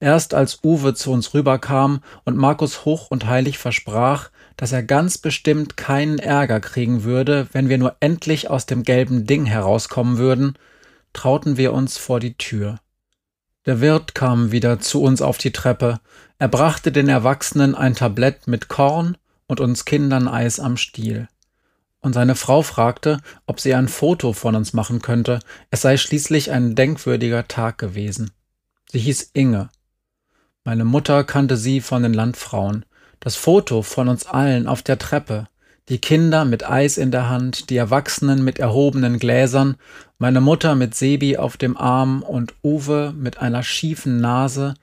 Erst 0.00 0.34
als 0.34 0.64
Uwe 0.64 0.94
zu 0.94 1.12
uns 1.12 1.32
rüberkam 1.32 2.02
und 2.24 2.36
Markus 2.36 2.84
hoch 2.84 3.08
und 3.08 3.26
heilig 3.26 3.58
versprach, 3.58 4.30
dass 4.56 4.72
er 4.72 4.82
ganz 4.82 5.18
bestimmt 5.18 5.76
keinen 5.76 6.18
Ärger 6.18 6.58
kriegen 6.58 7.04
würde, 7.04 7.46
wenn 7.52 7.68
wir 7.68 7.78
nur 7.78 7.96
endlich 8.00 8.50
aus 8.50 8.66
dem 8.66 8.82
gelben 8.82 9.26
Ding 9.26 9.44
herauskommen 9.44 10.18
würden, 10.18 10.54
trauten 11.12 11.56
wir 11.56 11.72
uns 11.72 11.98
vor 11.98 12.18
die 12.18 12.34
Tür. 12.34 12.80
Der 13.66 13.80
Wirt 13.80 14.14
kam 14.14 14.52
wieder 14.52 14.80
zu 14.80 15.02
uns 15.02 15.20
auf 15.20 15.36
die 15.36 15.52
Treppe. 15.52 16.00
Er 16.38 16.48
brachte 16.48 16.92
den 16.92 17.08
Erwachsenen 17.08 17.74
ein 17.74 17.94
Tablett 17.94 18.46
mit 18.46 18.68
Korn 18.68 19.18
und 19.46 19.60
uns 19.60 19.84
Kindern 19.84 20.28
Eis 20.28 20.58
am 20.58 20.76
Stiel. 20.76 21.28
Und 22.00 22.14
seine 22.14 22.34
Frau 22.34 22.62
fragte, 22.62 23.18
ob 23.46 23.60
sie 23.60 23.74
ein 23.74 23.88
Foto 23.88 24.32
von 24.32 24.56
uns 24.56 24.72
machen 24.72 25.02
könnte. 25.02 25.40
Es 25.70 25.82
sei 25.82 25.98
schließlich 25.98 26.50
ein 26.50 26.74
denkwürdiger 26.74 27.46
Tag 27.46 27.76
gewesen. 27.76 28.30
Sie 28.90 29.00
hieß 29.00 29.30
Inge. 29.34 29.68
Meine 30.64 30.86
Mutter 30.86 31.24
kannte 31.24 31.58
sie 31.58 31.82
von 31.82 32.02
den 32.02 32.14
Landfrauen. 32.14 32.86
Das 33.18 33.36
Foto 33.36 33.82
von 33.82 34.08
uns 34.08 34.24
allen 34.24 34.66
auf 34.66 34.82
der 34.82 34.98
Treppe, 34.98 35.46
die 35.90 35.98
Kinder 35.98 36.44
mit 36.44 36.66
Eis 36.66 36.96
in 36.96 37.10
der 37.10 37.28
Hand, 37.28 37.68
die 37.68 37.76
Erwachsenen 37.76 38.42
mit 38.42 38.58
erhobenen 38.58 39.18
Gläsern, 39.18 39.76
meine 40.20 40.42
Mutter 40.42 40.74
mit 40.74 40.94
Sebi 40.94 41.38
auf 41.38 41.56
dem 41.56 41.78
Arm 41.78 42.22
und 42.22 42.52
Uwe 42.62 43.14
mit 43.16 43.38
einer 43.38 43.62
schiefen 43.62 44.20
Nase. 44.20 44.74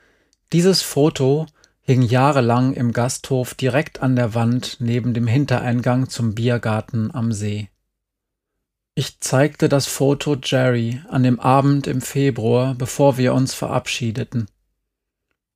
Dieses 0.52 0.82
Foto 0.82 1.46
hing 1.82 2.02
jahrelang 2.02 2.74
im 2.74 2.92
Gasthof 2.92 3.54
direkt 3.54 4.02
an 4.02 4.16
der 4.16 4.34
Wand 4.34 4.78
neben 4.80 5.14
dem 5.14 5.28
Hintereingang 5.28 6.10
zum 6.10 6.34
Biergarten 6.34 7.14
am 7.14 7.32
See. 7.32 7.70
Ich 8.96 9.20
zeigte 9.20 9.70
das 9.70 9.86
Foto 9.86 10.38
Jerry 10.42 11.02
an 11.08 11.22
dem 11.22 11.40
Abend 11.40 11.86
im 11.86 12.02
Februar, 12.02 12.74
bevor 12.74 13.20
wir 13.20 13.36
uns 13.36 13.54
verabschiedeten. 13.54 14.48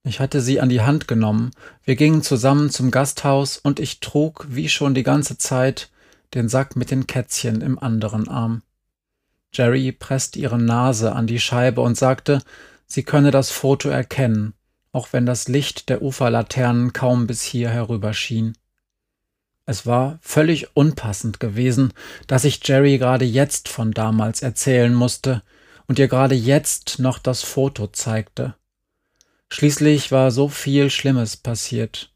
Ich 0.04 0.20
hatte 0.20 0.42
sie 0.42 0.62
an 0.62 0.70
die 0.70 0.82
Hand 0.82 1.08
genommen, 1.08 1.50
wir 1.84 1.96
gingen 1.96 2.22
zusammen 2.22 2.70
zum 2.70 2.92
Gasthaus 2.92 3.58
und 3.58 3.80
ich 3.80 4.00
trug, 4.00 4.46
wie 4.48 4.70
schon 4.70 4.94
die 4.94 5.04
ganze 5.04 5.40
Zeit, 5.40 5.90
den 6.36 6.50
Sack 6.50 6.76
mit 6.76 6.92
den 6.92 7.08
Kätzchen 7.08 7.62
im 7.62 7.80
anderen 7.80 8.28
Arm. 8.28 8.62
Jerry 9.54 9.92
presste 9.92 10.40
ihre 10.40 10.60
Nase 10.60 11.14
an 11.14 11.28
die 11.28 11.40
Scheibe 11.40 11.82
und 11.82 11.98
sagte, 11.98 12.42
sie 12.88 13.04
könne 13.04 13.32
das 13.32 13.52
Foto 13.52 13.90
erkennen, 13.90 14.54
auch 14.92 15.10
wenn 15.12 15.26
das 15.26 15.48
Licht 15.48 15.90
der 15.90 16.02
Uferlaternen 16.02 16.94
kaum 16.94 17.28
bis 17.28 17.42
hier 17.42 17.70
herüber 17.70 18.14
schien. 18.14 18.58
Es 19.66 19.86
war 19.86 20.20
völlig 20.22 20.76
unpassend 20.76 21.40
gewesen, 21.40 21.94
dass 22.28 22.46
ich 22.46 22.66
Jerry 22.68 22.98
gerade 22.98 23.26
jetzt 23.26 23.70
von 23.70 23.92
damals 23.92 24.42
erzählen 24.42 24.94
musste 24.94 25.44
und 25.88 26.00
ihr 26.00 26.08
gerade 26.08 26.36
jetzt 26.36 27.00
noch 27.00 27.20
das 27.20 27.44
Foto 27.44 27.88
zeigte. 27.88 28.56
Schließlich 29.50 30.12
war 30.12 30.32
so 30.32 30.48
viel 30.48 30.90
Schlimmes 30.90 31.36
passiert. 31.36 32.14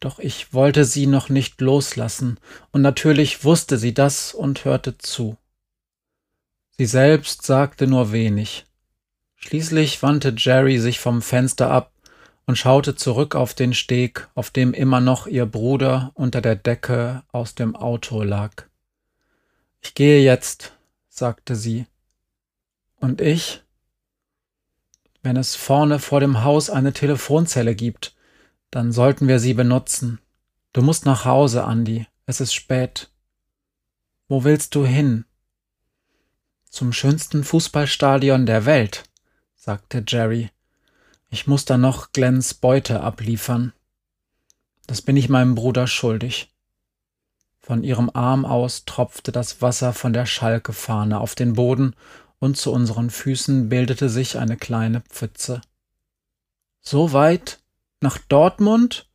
Doch 0.00 0.18
ich 0.18 0.52
wollte 0.52 0.84
sie 0.84 1.06
noch 1.06 1.28
nicht 1.28 1.60
loslassen, 1.60 2.38
und 2.72 2.82
natürlich 2.82 3.44
wusste 3.44 3.78
sie 3.78 3.94
das 3.94 4.34
und 4.34 4.64
hörte 4.64 4.98
zu. 4.98 5.38
Sie 6.76 6.86
selbst 6.86 7.42
sagte 7.42 7.86
nur 7.86 8.10
wenig. 8.10 8.66
Schließlich 9.36 10.02
wandte 10.02 10.34
Jerry 10.36 10.78
sich 10.78 10.98
vom 10.98 11.22
Fenster 11.22 11.70
ab 11.70 11.92
und 12.46 12.56
schaute 12.56 12.96
zurück 12.96 13.36
auf 13.36 13.54
den 13.54 13.74
Steg, 13.74 14.28
auf 14.34 14.50
dem 14.50 14.74
immer 14.74 15.00
noch 15.00 15.28
ihr 15.28 15.46
Bruder 15.46 16.10
unter 16.14 16.40
der 16.40 16.56
Decke 16.56 17.22
aus 17.30 17.54
dem 17.54 17.76
Auto 17.76 18.22
lag. 18.22 18.64
Ich 19.82 19.94
gehe 19.94 20.22
jetzt, 20.22 20.72
sagte 21.08 21.54
sie. 21.54 21.86
Und 22.96 23.20
ich? 23.20 23.62
Wenn 25.22 25.36
es 25.36 25.54
vorne 25.54 26.00
vor 26.00 26.20
dem 26.20 26.42
Haus 26.42 26.70
eine 26.70 26.92
Telefonzelle 26.92 27.74
gibt, 27.74 28.16
dann 28.70 28.90
sollten 28.90 29.28
wir 29.28 29.38
sie 29.38 29.54
benutzen. 29.54 30.20
Du 30.72 30.82
musst 30.82 31.06
nach 31.06 31.24
Hause, 31.24 31.62
Andy. 31.68 32.06
Es 32.26 32.40
ist 32.40 32.52
spät. 32.52 33.10
Wo 34.26 34.42
willst 34.42 34.74
du 34.74 34.84
hin? 34.84 35.24
Zum 36.74 36.92
schönsten 36.92 37.44
Fußballstadion 37.44 38.46
der 38.46 38.66
Welt, 38.66 39.04
sagte 39.54 40.02
Jerry. 40.04 40.50
Ich 41.30 41.46
muss 41.46 41.64
da 41.64 41.78
noch 41.78 42.10
Glens 42.10 42.52
Beute 42.52 43.00
abliefern. 43.00 43.72
Das 44.88 45.00
bin 45.00 45.16
ich 45.16 45.28
meinem 45.28 45.54
Bruder 45.54 45.86
schuldig. 45.86 46.52
Von 47.60 47.84
ihrem 47.84 48.10
Arm 48.12 48.44
aus 48.44 48.86
tropfte 48.86 49.30
das 49.30 49.62
Wasser 49.62 49.92
von 49.92 50.12
der 50.12 50.26
Schalkefahne 50.26 51.20
auf 51.20 51.36
den 51.36 51.52
Boden 51.52 51.94
und 52.40 52.56
zu 52.56 52.72
unseren 52.72 53.08
Füßen 53.08 53.68
bildete 53.68 54.08
sich 54.08 54.36
eine 54.36 54.56
kleine 54.56 55.02
Pfütze. 55.02 55.60
So 56.80 57.12
weit? 57.12 57.60
Nach 58.00 58.18
Dortmund? 58.18 59.08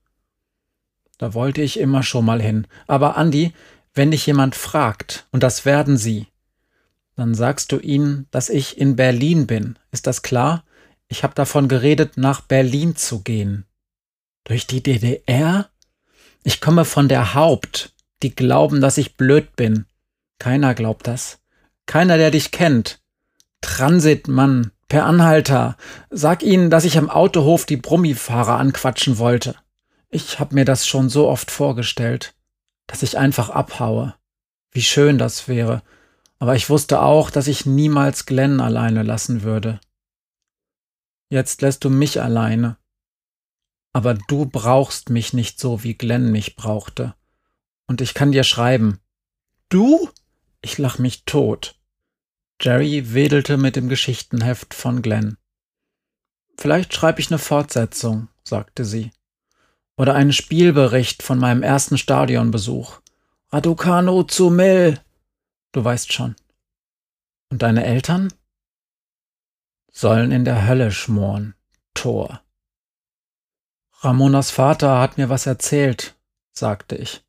Da 1.17 1.33
wollte 1.33 1.61
ich 1.61 1.77
immer 1.77 2.03
schon 2.03 2.23
mal 2.23 2.41
hin. 2.41 2.67
Aber 2.87 3.17
Andi, 3.17 3.53
wenn 3.93 4.11
dich 4.11 4.25
jemand 4.27 4.55
fragt, 4.55 5.27
und 5.33 5.43
das 5.43 5.65
werden 5.65 5.97
sie, 5.97 6.28
dann 7.19 7.35
sagst 7.35 7.71
du 7.71 7.79
ihnen, 7.79 8.27
dass 8.31 8.49
ich 8.49 8.77
in 8.77 8.95
Berlin 8.95 9.45
bin. 9.45 9.77
Ist 9.91 10.07
das 10.07 10.21
klar? 10.21 10.63
Ich 11.07 11.23
habe 11.23 11.35
davon 11.35 11.67
geredet, 11.67 12.17
nach 12.17 12.41
Berlin 12.41 12.95
zu 12.95 13.21
gehen. 13.21 13.65
Durch 14.45 14.67
die 14.67 14.81
DDR? 14.81 15.69
Ich 16.43 16.61
komme 16.61 16.85
von 16.85 17.07
der 17.07 17.33
Haupt. 17.33 17.93
Die 18.23 18.33
glauben, 18.33 18.81
dass 18.81 18.97
ich 18.97 19.17
blöd 19.17 19.55
bin. 19.55 19.85
Keiner 20.39 20.73
glaubt 20.73 21.07
das. 21.07 21.39
Keiner, 21.85 22.17
der 22.17 22.31
dich 22.31 22.51
kennt. 22.51 22.99
Transitmann, 23.61 24.71
per 24.87 25.05
Anhalter. 25.05 25.77
Sag 26.09 26.43
ihnen, 26.43 26.69
dass 26.69 26.85
ich 26.85 26.97
am 26.97 27.09
Autohof 27.09 27.65
die 27.65 27.77
Brummifahrer 27.77 28.57
anquatschen 28.57 29.17
wollte. 29.17 29.55
Ich 30.09 30.39
hab 30.39 30.53
mir 30.53 30.65
das 30.65 30.87
schon 30.87 31.09
so 31.09 31.27
oft 31.27 31.51
vorgestellt, 31.51 32.33
dass 32.87 33.03
ich 33.03 33.17
einfach 33.17 33.49
abhaue. 33.49 34.15
Wie 34.71 34.81
schön 34.81 35.17
das 35.17 35.47
wäre. 35.47 35.81
Aber 36.39 36.55
ich 36.55 36.69
wusste 36.69 37.01
auch, 37.01 37.29
dass 37.29 37.47
ich 37.47 37.65
niemals 37.65 38.25
Glenn 38.25 38.61
alleine 38.61 39.03
lassen 39.03 39.43
würde. 39.43 39.79
Jetzt 41.29 41.61
lässt 41.61 41.83
du 41.83 41.89
mich 41.89 42.21
alleine. 42.21 42.77
Aber 43.93 44.13
du 44.13 44.45
brauchst 44.45 45.09
mich 45.09 45.33
nicht 45.33 45.59
so, 45.59 45.83
wie 45.83 45.95
Glenn 45.95 46.31
mich 46.31 46.55
brauchte. 46.55 47.13
Und 47.87 48.01
ich 48.01 48.13
kann 48.13 48.31
dir 48.31 48.43
schreiben. 48.43 48.99
Du? 49.67 50.09
Ich 50.61 50.77
lach 50.77 50.97
mich 50.97 51.25
tot. 51.25 51.75
Jerry 52.61 53.13
wedelte 53.13 53.57
mit 53.57 53.75
dem 53.75 53.89
Geschichtenheft 53.89 54.73
von 54.73 55.01
Glenn. 55.01 55.37
Vielleicht 56.57 56.93
schreibe 56.93 57.21
ich 57.21 57.29
eine 57.29 57.39
Fortsetzung, 57.39 58.27
sagte 58.43 58.83
sie. 58.83 59.11
Oder 59.97 60.13
einen 60.15 60.33
Spielbericht 60.33 61.23
von 61.23 61.39
meinem 61.39 61.63
ersten 61.63 61.97
Stadionbesuch. 61.97 62.99
Raducano 63.51 64.23
zu 64.23 64.49
Mill. 64.49 64.99
Du 65.71 65.83
weißt 65.83 66.11
schon. 66.11 66.35
Und 67.51 67.61
deine 67.61 67.85
Eltern? 67.85 68.33
Sollen 69.91 70.31
in 70.31 70.45
der 70.45 70.67
Hölle 70.67 70.91
schmoren. 70.91 71.55
Tor. 71.93 72.41
Ramonas 74.01 74.51
Vater 74.51 74.99
hat 74.99 75.17
mir 75.17 75.29
was 75.29 75.45
erzählt, 75.45 76.15
sagte 76.53 76.95
ich. 76.95 77.25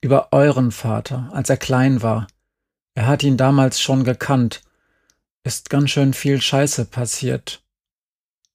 Über 0.00 0.32
euren 0.32 0.72
Vater, 0.72 1.30
als 1.32 1.48
er 1.48 1.56
klein 1.56 2.02
war. 2.02 2.26
Er 2.94 3.06
hat 3.06 3.22
ihn 3.22 3.36
damals 3.36 3.80
schon 3.80 4.04
gekannt. 4.04 4.62
Ist 5.44 5.70
ganz 5.70 5.90
schön 5.90 6.12
viel 6.12 6.40
Scheiße 6.40 6.86
passiert. 6.86 7.64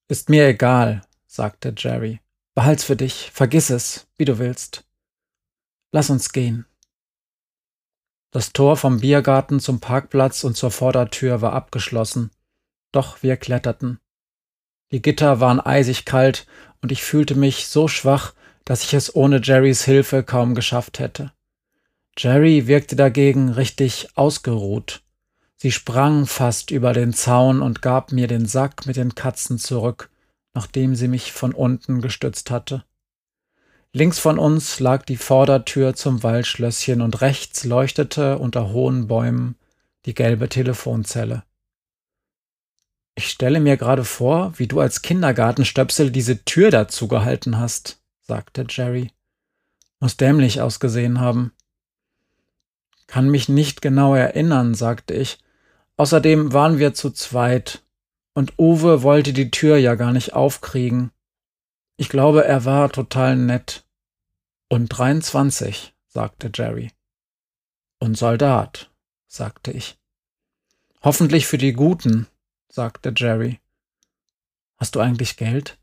Ist 0.10 0.30
mir 0.30 0.48
egal, 0.48 1.02
sagte 1.26 1.74
Jerry. 1.76 2.20
Behalt's 2.54 2.84
für 2.84 2.96
dich, 2.96 3.32
vergiss 3.32 3.70
es, 3.70 4.08
wie 4.18 4.26
du 4.26 4.40
willst. 4.40 4.86
Lass 5.92 6.10
uns 6.10 6.32
gehen. 6.32 6.66
Das 8.32 8.52
Tor 8.52 8.76
vom 8.78 9.00
Biergarten 9.00 9.60
zum 9.60 9.80
Parkplatz 9.80 10.44
und 10.44 10.58
zur 10.58 10.72
Vordertür 10.72 11.42
war 11.42 11.54
abgeschlossen, 11.54 12.32
doch 12.92 13.24
wir 13.24 13.38
kletterten. 13.38 14.00
Die 14.92 15.02
Gitter 15.02 15.40
waren 15.40 15.60
eisig 15.60 16.06
kalt 16.06 16.46
und 16.82 16.92
ich 16.92 17.04
fühlte 17.04 17.36
mich 17.36 17.68
so 17.68 17.88
schwach, 17.88 18.34
dass 18.66 18.84
ich 18.84 18.94
es 18.94 19.16
ohne 19.16 19.42
Jerrys 19.42 19.84
Hilfe 19.86 20.24
kaum 20.24 20.56
geschafft 20.56 21.00
hätte. 21.00 21.32
Jerry 22.18 22.68
wirkte 22.68 22.96
dagegen 22.96 23.50
richtig 23.50 24.10
ausgeruht. 24.16 25.04
Sie 25.56 25.72
sprang 25.72 26.26
fast 26.26 26.72
über 26.72 26.94
den 26.94 27.14
Zaun 27.14 27.62
und 27.62 27.82
gab 27.82 28.12
mir 28.12 28.28
den 28.28 28.46
Sack 28.46 28.86
mit 28.86 28.96
den 28.96 29.16
Katzen 29.16 29.58
zurück, 29.58 30.10
nachdem 30.54 30.96
sie 30.96 31.08
mich 31.08 31.32
von 31.32 31.54
unten 31.54 32.02
gestützt 32.02 32.52
hatte. 32.52 32.84
Links 33.98 34.20
von 34.20 34.38
uns 34.38 34.80
lag 34.80 35.06
die 35.06 35.18
Vordertür 35.18 35.96
zum 35.96 36.22
Waldschlösschen 36.22 37.02
und 37.02 37.22
rechts 37.22 37.64
leuchtete 37.64 38.38
unter 38.38 38.70
hohen 38.70 39.08
Bäumen 39.08 39.56
die 40.06 40.14
gelbe 40.14 40.50
Telefonzelle. 40.50 41.42
Ich 43.16 43.28
stelle 43.28 43.60
mir 43.60 43.76
gerade 43.76 44.06
vor, 44.06 44.54
wie 44.58 44.68
du 44.68 44.82
als 44.82 45.02
Kindergartenstöpsel 45.02 46.12
diese 46.12 46.46
Tür 46.46 46.70
dazu 46.70 47.08
gehalten 47.08 47.58
hast, 47.58 48.00
sagte 48.22 48.68
Jerry. 48.70 49.10
Muss 50.00 50.16
dämlich 50.16 50.62
ausgesehen 50.62 51.20
haben. 51.20 51.52
Kann 53.08 53.32
mich 53.32 53.50
nicht 53.50 53.82
genau 53.82 54.14
erinnern, 54.14 54.76
sagte 54.76 55.16
ich. 55.16 55.40
Außerdem 55.96 56.54
waren 56.54 56.78
wir 56.78 56.94
zu 56.94 57.10
zweit, 57.10 57.82
und 58.36 58.60
Uwe 58.60 59.02
wollte 59.02 59.34
die 59.34 59.50
Tür 59.50 59.78
ja 59.78 59.96
gar 59.96 60.12
nicht 60.14 60.34
aufkriegen. 60.34 61.10
Ich 61.96 62.10
glaube, 62.10 62.46
er 62.46 62.64
war 62.64 62.92
total 62.92 63.36
nett. 63.36 63.86
Und 64.70 64.90
23, 64.90 65.96
sagte 66.08 66.52
Jerry. 66.54 66.92
Und 68.00 68.18
Soldat, 68.18 68.92
sagte 69.28 69.72
ich. 69.72 69.98
Hoffentlich 71.02 71.48
für 71.48 71.58
die 71.58 71.74
Guten, 71.74 72.28
sagte 72.68 73.14
Jerry. 73.16 73.60
Hast 74.78 74.96
du 74.96 75.00
eigentlich 75.00 75.38
Geld? 75.38 75.78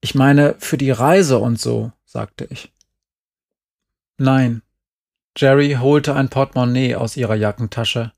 Ich 0.00 0.14
meine, 0.14 0.54
für 0.58 0.76
die 0.76 0.90
Reise 0.90 1.38
und 1.38 1.58
so, 1.58 1.92
sagte 2.04 2.46
ich. 2.50 2.72
Nein. 4.18 4.62
Jerry 5.36 5.78
holte 5.80 6.14
ein 6.14 6.28
Portemonnaie 6.28 6.94
aus 6.94 7.16
ihrer 7.16 7.34
Jackentasche. 7.34 8.12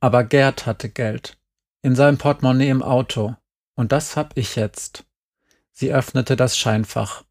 Aber 0.00 0.22
Gerd 0.22 0.66
hatte 0.66 0.88
Geld. 0.88 1.38
In 1.82 1.96
seinem 1.96 2.18
Portemonnaie 2.18 2.70
im 2.70 2.82
Auto. 2.82 3.34
Und 3.74 3.92
das 3.92 4.16
hab 4.16 4.36
ich 4.36 4.56
jetzt. 4.56 5.04
Sie 5.72 5.92
öffnete 5.92 6.36
das 6.36 6.56
Scheinfach. 6.56 7.25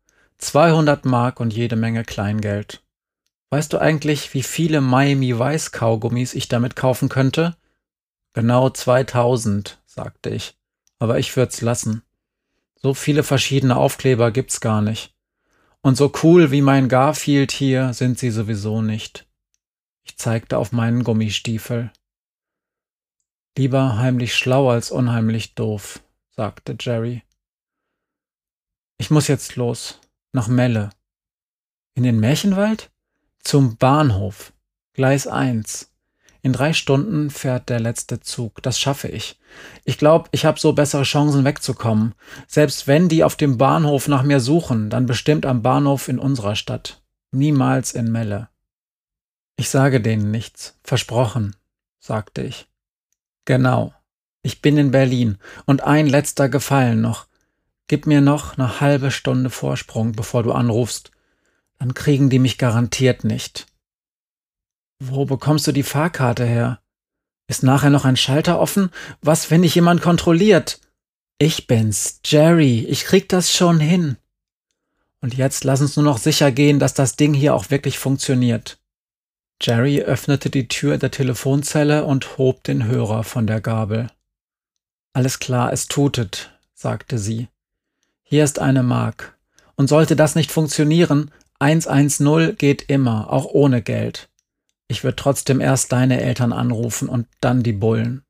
200 0.45 1.05
Mark 1.05 1.39
und 1.39 1.53
jede 1.53 1.75
Menge 1.75 2.03
Kleingeld. 2.03 2.83
Weißt 3.49 3.73
du 3.73 3.79
eigentlich, 3.79 4.33
wie 4.35 4.43
viele 4.43 4.79
Miami 4.79 5.39
Vice 5.39 5.71
Kaugummis 5.71 6.35
ich 6.35 6.47
damit 6.47 6.75
kaufen 6.75 7.09
könnte? 7.09 7.55
Genau 8.33 8.69
2000, 8.69 9.81
sagte 9.87 10.29
ich. 10.29 10.55
Aber 10.99 11.17
ich 11.17 11.35
würd's 11.35 11.61
lassen. 11.61 12.03
So 12.75 12.93
viele 12.93 13.23
verschiedene 13.23 13.75
Aufkleber 13.75 14.29
gibt's 14.29 14.61
gar 14.61 14.81
nicht. 14.81 15.15
Und 15.81 15.97
so 15.97 16.11
cool 16.21 16.51
wie 16.51 16.61
mein 16.61 16.89
Garfield 16.89 17.51
hier 17.51 17.93
sind 17.93 18.19
sie 18.19 18.29
sowieso 18.29 18.83
nicht. 18.83 19.27
Ich 20.03 20.17
zeigte 20.17 20.59
auf 20.59 20.71
meinen 20.71 21.03
Gummistiefel. 21.03 21.91
Lieber 23.57 23.97
heimlich 23.97 24.35
schlau 24.35 24.69
als 24.69 24.91
unheimlich 24.91 25.55
doof, 25.55 26.01
sagte 26.29 26.75
Jerry. 26.79 27.23
Ich 28.97 29.09
muss 29.09 29.27
jetzt 29.27 29.55
los. 29.55 29.99
Nach 30.35 30.49
Melle. 30.49 30.89
In 31.93 32.03
den 32.03 32.19
Märchenwald? 32.19 32.91
Zum 33.39 33.77
Bahnhof. 33.77 34.51
Gleis 34.91 35.27
1. 35.27 35.93
In 36.41 36.51
drei 36.51 36.73
Stunden 36.73 37.29
fährt 37.29 37.69
der 37.69 37.79
letzte 37.79 38.19
Zug. 38.19 38.61
Das 38.61 38.77
schaffe 38.77 39.07
ich. 39.07 39.39
Ich 39.85 39.97
glaube, 39.97 40.27
ich 40.33 40.43
habe 40.43 40.59
so 40.59 40.73
bessere 40.73 41.03
Chancen 41.03 41.45
wegzukommen. 41.45 42.15
Selbst 42.49 42.85
wenn 42.85 43.07
die 43.07 43.23
auf 43.23 43.37
dem 43.37 43.57
Bahnhof 43.57 44.09
nach 44.09 44.23
mir 44.23 44.41
suchen, 44.41 44.89
dann 44.89 45.05
bestimmt 45.05 45.45
am 45.45 45.61
Bahnhof 45.61 46.09
in 46.09 46.19
unserer 46.19 46.57
Stadt. 46.57 47.01
Niemals 47.31 47.93
in 47.93 48.11
Melle. 48.11 48.49
Ich 49.55 49.69
sage 49.69 50.01
denen 50.01 50.31
nichts. 50.31 50.77
Versprochen, 50.83 51.55
sagte 52.01 52.41
ich. 52.41 52.67
Genau. 53.45 53.93
Ich 54.41 54.61
bin 54.61 54.77
in 54.77 54.91
Berlin. 54.91 55.37
Und 55.65 55.85
ein 55.85 56.07
letzter 56.07 56.49
Gefallen 56.49 56.99
noch. 56.99 57.25
Gib 57.87 58.07
mir 58.07 58.21
noch 58.21 58.57
eine 58.57 58.79
halbe 58.79 59.11
Stunde 59.11 59.49
Vorsprung, 59.49 60.13
bevor 60.13 60.43
du 60.43 60.51
anrufst. 60.51 61.11
Dann 61.77 61.93
kriegen 61.93 62.29
die 62.29 62.39
mich 62.39 62.57
garantiert 62.57 63.23
nicht. 63.23 63.67
Wo 64.99 65.25
bekommst 65.25 65.67
du 65.67 65.71
die 65.71 65.83
Fahrkarte 65.83 66.45
her? 66.45 66.79
Ist 67.47 67.63
nachher 67.63 67.91
noch 67.91 68.05
ein 68.05 68.17
Schalter 68.17 68.59
offen? 68.59 68.89
Was, 69.21 69.51
wenn 69.51 69.61
dich 69.61 69.75
jemand 69.75 70.01
kontrolliert? 70.01 70.79
Ich 71.37 71.67
bin's, 71.67 72.21
Jerry. 72.25 72.85
Ich 72.89 73.03
krieg 73.03 73.29
das 73.29 73.53
schon 73.53 73.79
hin. 73.79 74.17
Und 75.21 75.35
jetzt 75.35 75.63
lass 75.63 75.81
uns 75.81 75.95
nur 75.95 76.05
noch 76.05 76.17
sicher 76.17 76.51
gehen, 76.51 76.79
dass 76.79 76.93
das 76.93 77.17
Ding 77.17 77.33
hier 77.33 77.53
auch 77.53 77.69
wirklich 77.69 77.99
funktioniert. 77.99 78.79
Jerry 79.61 80.01
öffnete 80.01 80.49
die 80.49 80.67
Tür 80.67 80.97
der 80.97 81.11
Telefonzelle 81.11 82.05
und 82.05 82.37
hob 82.37 82.63
den 82.63 82.85
Hörer 82.85 83.23
von 83.23 83.47
der 83.47 83.61
Gabel. 83.61 84.09
Alles 85.13 85.39
klar, 85.39 85.71
es 85.71 85.87
tutet, 85.87 86.57
sagte 86.73 87.17
sie. 87.17 87.47
Hier 88.27 88.43
ist 88.43 88.57
eine 88.57 88.81
Mark. 88.81 89.37
Und 89.75 89.87
sollte 89.87 90.15
das 90.15 90.33
nicht 90.33 90.51
funktionieren, 90.51 91.31
110 91.59 92.57
geht 92.57 92.81
immer, 92.89 93.31
auch 93.31 93.45
ohne 93.45 93.83
Geld. 93.83 94.29
Ich 94.87 95.03
würde 95.03 95.15
trotzdem 95.15 95.61
erst 95.61 95.91
deine 95.91 96.21
Eltern 96.21 96.51
anrufen 96.51 97.07
und 97.07 97.27
dann 97.39 97.61
die 97.61 97.73
Bullen. 97.73 98.23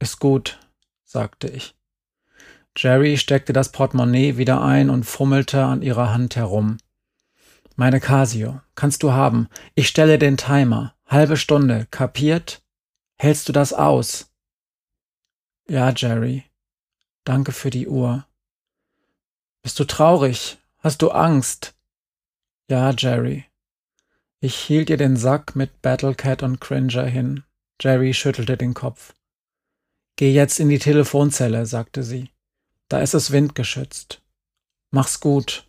Ist 0.00 0.20
gut, 0.20 0.58
sagte 1.04 1.48
ich. 1.48 1.74
Jerry 2.76 3.16
steckte 3.16 3.54
das 3.54 3.72
Portemonnaie 3.72 4.36
wieder 4.36 4.62
ein 4.62 4.90
und 4.90 5.04
fummelte 5.04 5.64
an 5.64 5.80
ihrer 5.80 6.12
Hand 6.12 6.36
herum. 6.36 6.76
Meine 7.76 8.00
Casio, 8.00 8.60
kannst 8.74 9.02
du 9.02 9.12
haben. 9.12 9.48
Ich 9.74 9.88
stelle 9.88 10.18
den 10.18 10.36
Timer. 10.36 10.94
Halbe 11.06 11.38
Stunde, 11.38 11.86
kapiert? 11.90 12.62
Hältst 13.16 13.48
du 13.48 13.52
das 13.52 13.72
aus? 13.72 14.30
Ja, 15.66 15.90
Jerry. 15.90 16.44
Danke 17.24 17.52
für 17.52 17.70
die 17.70 17.88
Uhr. 17.88 18.26
Bist 19.62 19.78
du 19.78 19.84
traurig? 19.84 20.58
Hast 20.78 21.02
du 21.02 21.10
Angst? 21.10 21.74
Ja, 22.68 22.90
Jerry. 22.96 23.44
Ich 24.40 24.56
hielt 24.56 24.88
ihr 24.88 24.96
den 24.96 25.16
Sack 25.16 25.54
mit 25.54 25.82
Battlecat 25.82 26.42
und 26.42 26.60
Cringer 26.60 27.04
hin. 27.04 27.44
Jerry 27.80 28.14
schüttelte 28.14 28.56
den 28.56 28.72
Kopf. 28.72 29.14
Geh 30.16 30.32
jetzt 30.32 30.60
in 30.60 30.68
die 30.68 30.78
Telefonzelle, 30.78 31.66
sagte 31.66 32.02
sie. 32.02 32.30
Da 32.88 33.00
ist 33.00 33.14
es 33.14 33.32
windgeschützt. 33.32 34.22
Mach's 34.90 35.20
gut. 35.20 35.66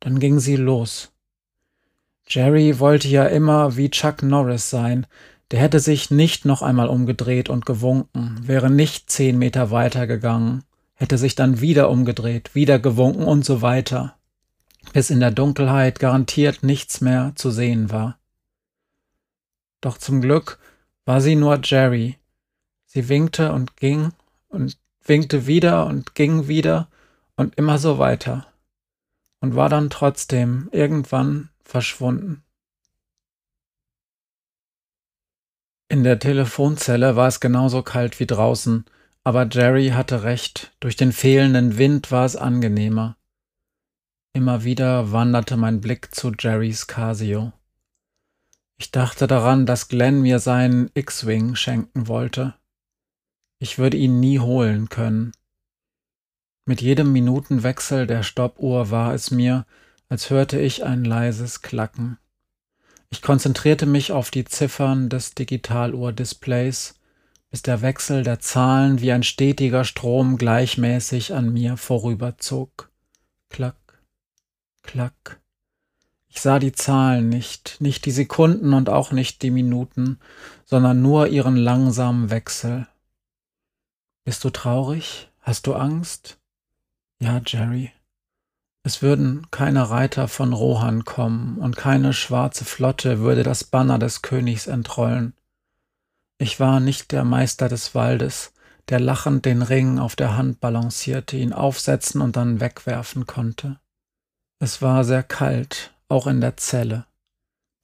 Dann 0.00 0.20
ging 0.20 0.38
sie 0.38 0.56
los. 0.56 1.12
Jerry 2.28 2.78
wollte 2.78 3.08
ja 3.08 3.26
immer 3.26 3.76
wie 3.76 3.90
Chuck 3.90 4.22
Norris 4.22 4.70
sein. 4.70 5.06
Der 5.50 5.60
hätte 5.60 5.80
sich 5.80 6.10
nicht 6.10 6.44
noch 6.44 6.62
einmal 6.62 6.88
umgedreht 6.88 7.48
und 7.48 7.66
gewunken, 7.66 8.40
wäre 8.46 8.70
nicht 8.70 9.10
zehn 9.10 9.38
Meter 9.38 9.70
weiter 9.70 10.06
gegangen, 10.06 10.64
hätte 10.94 11.18
sich 11.18 11.34
dann 11.34 11.60
wieder 11.60 11.90
umgedreht, 11.90 12.54
wieder 12.54 12.78
gewunken 12.78 13.24
und 13.24 13.44
so 13.44 13.62
weiter 13.62 14.16
bis 14.92 15.10
in 15.10 15.20
der 15.20 15.30
Dunkelheit 15.30 15.98
garantiert 15.98 16.62
nichts 16.62 17.00
mehr 17.00 17.32
zu 17.34 17.50
sehen 17.50 17.90
war. 17.90 18.18
Doch 19.80 19.98
zum 19.98 20.20
Glück 20.20 20.58
war 21.04 21.20
sie 21.20 21.36
nur 21.36 21.60
Jerry. 21.62 22.18
Sie 22.86 23.08
winkte 23.08 23.52
und 23.52 23.76
ging 23.76 24.12
und 24.48 24.78
winkte 25.04 25.46
wieder 25.46 25.86
und 25.86 26.14
ging 26.14 26.48
wieder 26.48 26.88
und 27.36 27.56
immer 27.56 27.78
so 27.78 27.98
weiter 27.98 28.46
und 29.40 29.56
war 29.56 29.68
dann 29.68 29.90
trotzdem 29.90 30.68
irgendwann 30.72 31.50
verschwunden. 31.64 32.42
In 35.88 36.02
der 36.02 36.18
Telefonzelle 36.18 37.14
war 37.14 37.28
es 37.28 37.40
genauso 37.40 37.82
kalt 37.82 38.18
wie 38.20 38.26
draußen, 38.26 38.84
aber 39.24 39.48
Jerry 39.50 39.88
hatte 39.88 40.22
recht, 40.22 40.72
durch 40.80 40.96
den 40.96 41.12
fehlenden 41.12 41.78
Wind 41.78 42.10
war 42.10 42.26
es 42.26 42.36
angenehmer. 42.36 43.16
Immer 44.34 44.64
wieder 44.64 45.12
wanderte 45.12 45.56
mein 45.56 45.80
Blick 45.80 46.14
zu 46.14 46.32
Jerrys 46.38 46.86
Casio. 46.86 47.52
Ich 48.76 48.90
dachte 48.90 49.26
daran, 49.26 49.64
dass 49.64 49.88
Glenn 49.88 50.20
mir 50.20 50.40
seinen 50.40 50.90
X-Wing 50.92 51.54
schenken 51.54 52.06
wollte. 52.06 52.54
Ich 53.58 53.78
würde 53.78 53.96
ihn 53.96 54.20
nie 54.20 54.40
holen 54.40 54.88
können. 54.90 55.32
Mit 56.66 56.82
jedem 56.82 57.12
Minutenwechsel 57.12 58.06
der 58.06 58.22
Stoppuhr 58.22 58.90
war 58.90 59.14
es 59.14 59.30
mir, 59.30 59.64
als 60.08 60.28
hörte 60.28 60.58
ich 60.58 60.84
ein 60.84 61.04
leises 61.04 61.62
Klacken. 61.62 62.18
Ich 63.10 63.22
konzentrierte 63.22 63.86
mich 63.86 64.12
auf 64.12 64.30
die 64.30 64.44
Ziffern 64.44 65.08
des 65.08 65.34
Digitaluhr-Displays, 65.34 66.98
bis 67.54 67.62
der 67.62 67.82
Wechsel 67.82 68.24
der 68.24 68.40
Zahlen 68.40 69.00
wie 69.00 69.12
ein 69.12 69.22
stetiger 69.22 69.84
Strom 69.84 70.38
gleichmäßig 70.38 71.34
an 71.34 71.52
mir 71.52 71.76
vorüberzog. 71.76 72.90
Klack, 73.48 74.02
Klack. 74.82 75.40
Ich 76.26 76.40
sah 76.40 76.58
die 76.58 76.72
Zahlen 76.72 77.28
nicht, 77.28 77.76
nicht 77.78 78.06
die 78.06 78.10
Sekunden 78.10 78.74
und 78.74 78.88
auch 78.88 79.12
nicht 79.12 79.42
die 79.42 79.52
Minuten, 79.52 80.18
sondern 80.64 81.00
nur 81.00 81.28
ihren 81.28 81.54
langsamen 81.56 82.28
Wechsel. 82.28 82.88
Bist 84.24 84.42
du 84.42 84.50
traurig? 84.50 85.30
Hast 85.40 85.68
du 85.68 85.74
Angst? 85.74 86.40
Ja, 87.20 87.40
Jerry. 87.46 87.92
Es 88.82 89.00
würden 89.00 89.46
keine 89.52 89.90
Reiter 89.90 90.26
von 90.26 90.52
Rohan 90.54 91.04
kommen 91.04 91.58
und 91.58 91.76
keine 91.76 92.14
schwarze 92.14 92.64
Flotte 92.64 93.20
würde 93.20 93.44
das 93.44 93.62
Banner 93.62 94.00
des 94.00 94.22
Königs 94.22 94.66
entrollen. 94.66 95.34
Ich 96.44 96.60
war 96.60 96.78
nicht 96.78 97.12
der 97.12 97.24
Meister 97.24 97.70
des 97.70 97.94
Waldes, 97.94 98.52
der 98.90 99.00
lachend 99.00 99.46
den 99.46 99.62
Ring 99.62 99.98
auf 99.98 100.14
der 100.14 100.36
Hand 100.36 100.60
balancierte, 100.60 101.38
ihn 101.38 101.54
aufsetzen 101.54 102.20
und 102.20 102.36
dann 102.36 102.60
wegwerfen 102.60 103.26
konnte. 103.26 103.78
Es 104.58 104.82
war 104.82 105.04
sehr 105.04 105.22
kalt, 105.22 105.94
auch 106.06 106.26
in 106.26 106.42
der 106.42 106.58
Zelle. 106.58 107.06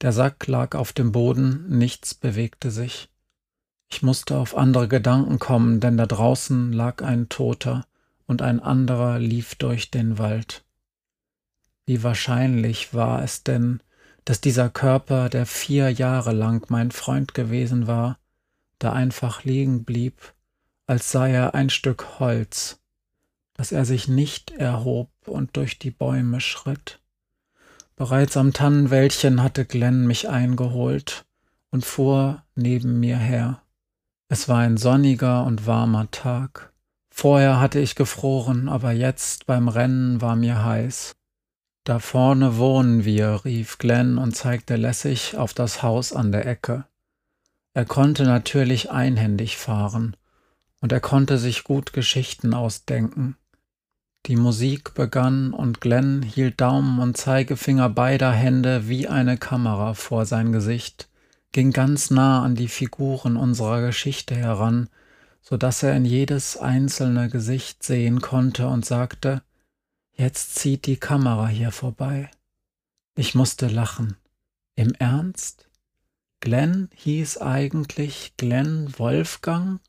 Der 0.01 0.11
Sack 0.11 0.45
lag 0.45 0.75
auf 0.75 0.93
dem 0.93 1.11
Boden, 1.11 1.75
nichts 1.75 2.13
bewegte 2.13 2.69
sich. 2.69 3.09
Ich 3.89 4.03
musste 4.03 4.37
auf 4.37 4.55
andere 4.55 4.87
Gedanken 4.87 5.39
kommen, 5.39 5.79
denn 5.79 5.97
da 5.97 6.05
draußen 6.05 6.71
lag 6.71 7.01
ein 7.01 7.29
Toter 7.29 7.87
und 8.27 8.43
ein 8.43 8.59
anderer 8.59 9.17
lief 9.17 9.55
durch 9.55 9.89
den 9.89 10.19
Wald. 10.19 10.63
Wie 11.87 12.03
wahrscheinlich 12.03 12.93
war 12.93 13.23
es 13.23 13.41
denn, 13.41 13.81
dass 14.23 14.39
dieser 14.39 14.69
Körper, 14.69 15.29
der 15.29 15.47
vier 15.47 15.89
Jahre 15.89 16.31
lang 16.31 16.69
mein 16.69 16.91
Freund 16.91 17.33
gewesen 17.33 17.87
war, 17.87 18.19
da 18.83 18.93
einfach 18.93 19.43
liegen 19.43 19.83
blieb, 19.83 20.33
als 20.87 21.11
sei 21.11 21.31
er 21.31 21.53
ein 21.53 21.69
Stück 21.69 22.19
Holz, 22.19 22.79
dass 23.53 23.71
er 23.71 23.85
sich 23.85 24.07
nicht 24.07 24.51
erhob 24.51 25.09
und 25.25 25.55
durch 25.55 25.79
die 25.79 25.91
Bäume 25.91 26.41
schritt. 26.41 26.99
Bereits 27.95 28.35
am 28.37 28.53
Tannenwäldchen 28.53 29.43
hatte 29.43 29.65
Glenn 29.65 30.07
mich 30.07 30.27
eingeholt 30.27 31.25
und 31.69 31.85
fuhr 31.85 32.43
neben 32.55 32.99
mir 32.99 33.17
her. 33.17 33.61
Es 34.27 34.49
war 34.49 34.59
ein 34.59 34.77
sonniger 34.77 35.45
und 35.45 35.67
warmer 35.67 36.09
Tag. 36.09 36.71
Vorher 37.09 37.59
hatte 37.59 37.79
ich 37.79 37.95
gefroren, 37.95 38.69
aber 38.69 38.91
jetzt 38.91 39.45
beim 39.45 39.67
Rennen 39.67 40.21
war 40.21 40.35
mir 40.35 40.63
heiß. 40.63 41.13
Da 41.83 41.99
vorne 41.99 42.57
wohnen 42.57 43.05
wir, 43.05 43.43
rief 43.43 43.77
Glenn 43.77 44.17
und 44.17 44.35
zeigte 44.35 44.75
lässig 44.75 45.37
auf 45.37 45.53
das 45.53 45.83
Haus 45.83 46.13
an 46.13 46.31
der 46.31 46.45
Ecke. 46.45 46.85
Er 47.73 47.85
konnte 47.85 48.23
natürlich 48.23 48.91
einhändig 48.91 49.57
fahren, 49.57 50.17
und 50.81 50.91
er 50.91 50.99
konnte 50.99 51.37
sich 51.37 51.63
gut 51.63 51.93
Geschichten 51.93 52.53
ausdenken. 52.53 53.37
Die 54.25 54.35
Musik 54.35 54.93
begann 54.93 55.53
und 55.53 55.81
Glenn 55.81 56.21
hielt 56.21 56.61
Daumen 56.61 56.99
und 56.99 57.17
Zeigefinger 57.17 57.89
beider 57.89 58.31
Hände 58.31 58.87
wie 58.87 59.07
eine 59.07 59.37
Kamera 59.37 59.93
vor 59.93 60.25
sein 60.25 60.51
Gesicht, 60.51 61.09
ging 61.51 61.71
ganz 61.71 62.11
nah 62.11 62.43
an 62.43 62.55
die 62.55 62.67
Figuren 62.67 63.35
unserer 63.35 63.81
Geschichte 63.81 64.35
heran, 64.35 64.89
so 65.41 65.57
dass 65.57 65.81
er 65.81 65.95
in 65.95 66.05
jedes 66.05 66.57
einzelne 66.57 67.29
Gesicht 67.29 67.83
sehen 67.83 68.21
konnte 68.21 68.67
und 68.67 68.85
sagte, 68.85 69.41
Jetzt 70.13 70.55
zieht 70.55 70.85
die 70.85 70.97
Kamera 70.97 71.47
hier 71.47 71.71
vorbei. 71.71 72.29
Ich 73.15 73.33
musste 73.33 73.67
lachen. 73.67 74.17
Im 74.75 74.93
Ernst? 74.93 75.70
Glenn 76.41 76.89
hieß 76.95 77.37
eigentlich 77.37 78.33
Glenn 78.35 78.97
Wolfgang? 78.97 79.79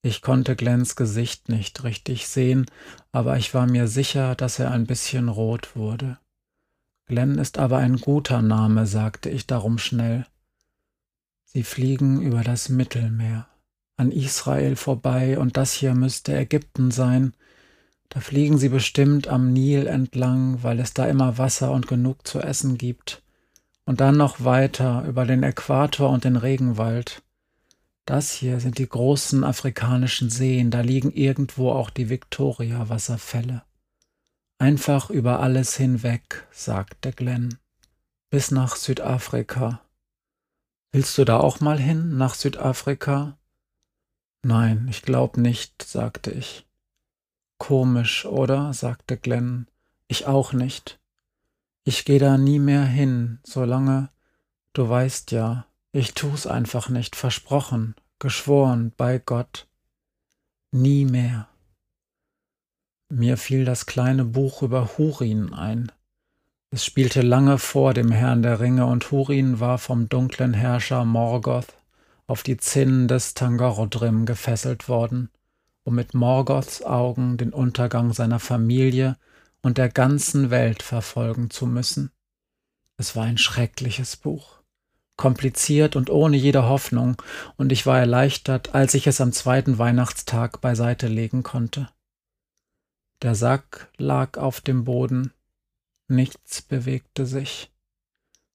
Ich 0.00 0.22
konnte 0.22 0.54
Glenns 0.54 0.94
Gesicht 0.94 1.48
nicht 1.48 1.82
richtig 1.82 2.28
sehen, 2.28 2.66
aber 3.10 3.36
ich 3.36 3.52
war 3.52 3.66
mir 3.66 3.88
sicher, 3.88 4.36
dass 4.36 4.60
er 4.60 4.70
ein 4.70 4.86
bisschen 4.86 5.28
rot 5.28 5.74
wurde. 5.74 6.18
Glenn 7.06 7.36
ist 7.38 7.58
aber 7.58 7.78
ein 7.78 7.96
guter 7.96 8.42
Name, 8.42 8.86
sagte 8.86 9.28
ich 9.28 9.48
darum 9.48 9.78
schnell. 9.78 10.24
Sie 11.44 11.64
fliegen 11.64 12.22
über 12.22 12.44
das 12.44 12.68
Mittelmeer, 12.68 13.48
an 13.96 14.12
Israel 14.12 14.76
vorbei, 14.76 15.36
und 15.36 15.56
das 15.56 15.72
hier 15.72 15.94
müsste 15.94 16.36
Ägypten 16.36 16.92
sein, 16.92 17.34
da 18.08 18.20
fliegen 18.20 18.56
sie 18.56 18.68
bestimmt 18.68 19.26
am 19.26 19.52
Nil 19.52 19.88
entlang, 19.88 20.62
weil 20.62 20.78
es 20.78 20.94
da 20.94 21.06
immer 21.06 21.38
Wasser 21.38 21.72
und 21.72 21.88
genug 21.88 22.24
zu 22.24 22.40
essen 22.40 22.78
gibt. 22.78 23.25
Und 23.86 24.00
dann 24.00 24.18
noch 24.18 24.44
weiter 24.44 25.04
über 25.06 25.24
den 25.24 25.42
Äquator 25.42 26.10
und 26.10 26.24
den 26.24 26.36
Regenwald. 26.36 27.22
Das 28.04 28.32
hier 28.32 28.60
sind 28.60 28.78
die 28.78 28.88
großen 28.88 29.42
afrikanischen 29.42 30.28
Seen, 30.28 30.70
da 30.70 30.80
liegen 30.80 31.10
irgendwo 31.10 31.70
auch 31.70 31.90
die 31.90 32.10
Victoria-Wasserfälle. 32.10 33.62
Einfach 34.58 35.10
über 35.10 35.40
alles 35.40 35.76
hinweg, 35.76 36.46
sagte 36.50 37.12
Glenn. 37.12 37.58
Bis 38.30 38.50
nach 38.50 38.76
Südafrika. 38.76 39.80
Willst 40.92 41.16
du 41.18 41.24
da 41.24 41.38
auch 41.38 41.60
mal 41.60 41.78
hin, 41.78 42.16
nach 42.16 42.34
Südafrika? 42.34 43.38
Nein, 44.42 44.86
ich 44.88 45.02
glaub 45.02 45.36
nicht, 45.36 45.82
sagte 45.82 46.30
ich. 46.30 46.66
Komisch, 47.58 48.24
oder? 48.24 48.72
sagte 48.72 49.16
Glenn. 49.16 49.66
Ich 50.08 50.26
auch 50.26 50.52
nicht. 50.52 51.00
Ich 51.88 52.04
geh 52.04 52.18
da 52.18 52.36
nie 52.36 52.58
mehr 52.58 52.84
hin, 52.84 53.38
solange, 53.44 54.10
du 54.72 54.88
weißt 54.88 55.30
ja, 55.30 55.66
ich 55.92 56.14
tu's 56.14 56.44
einfach 56.48 56.88
nicht, 56.88 57.14
versprochen, 57.14 57.94
geschworen, 58.18 58.92
bei 58.96 59.18
Gott. 59.18 59.68
Nie 60.72 61.04
mehr. 61.04 61.46
Mir 63.08 63.36
fiel 63.36 63.64
das 63.64 63.86
kleine 63.86 64.24
Buch 64.24 64.62
über 64.62 64.98
Hurin 64.98 65.54
ein. 65.54 65.92
Es 66.70 66.84
spielte 66.84 67.22
lange 67.22 67.56
vor 67.56 67.94
dem 67.94 68.10
Herrn 68.10 68.42
der 68.42 68.58
Ringe 68.58 68.86
und 68.86 69.12
Hurin 69.12 69.60
war 69.60 69.78
vom 69.78 70.08
dunklen 70.08 70.54
Herrscher 70.54 71.04
Morgoth 71.04 71.78
auf 72.26 72.42
die 72.42 72.56
Zinnen 72.56 73.06
des 73.06 73.34
Tangorodrim 73.34 74.26
gefesselt 74.26 74.88
worden 74.88 75.30
um 75.86 75.94
mit 75.94 76.14
Morgoths 76.14 76.82
Augen 76.82 77.36
den 77.36 77.52
Untergang 77.52 78.12
seiner 78.12 78.40
Familie 78.40 79.16
und 79.66 79.78
der 79.78 79.88
ganzen 79.88 80.50
Welt 80.50 80.80
verfolgen 80.80 81.50
zu 81.50 81.66
müssen. 81.66 82.12
Es 82.98 83.16
war 83.16 83.24
ein 83.24 83.36
schreckliches 83.36 84.16
Buch, 84.16 84.60
kompliziert 85.16 85.96
und 85.96 86.08
ohne 86.08 86.36
jede 86.36 86.68
Hoffnung, 86.68 87.20
und 87.56 87.72
ich 87.72 87.84
war 87.84 87.98
erleichtert, 87.98 88.76
als 88.76 88.94
ich 88.94 89.08
es 89.08 89.20
am 89.20 89.32
zweiten 89.32 89.76
Weihnachtstag 89.76 90.60
beiseite 90.60 91.08
legen 91.08 91.42
konnte. 91.42 91.88
Der 93.22 93.34
Sack 93.34 93.90
lag 93.96 94.38
auf 94.38 94.60
dem 94.60 94.84
Boden, 94.84 95.32
nichts 96.06 96.62
bewegte 96.62 97.26
sich. 97.26 97.72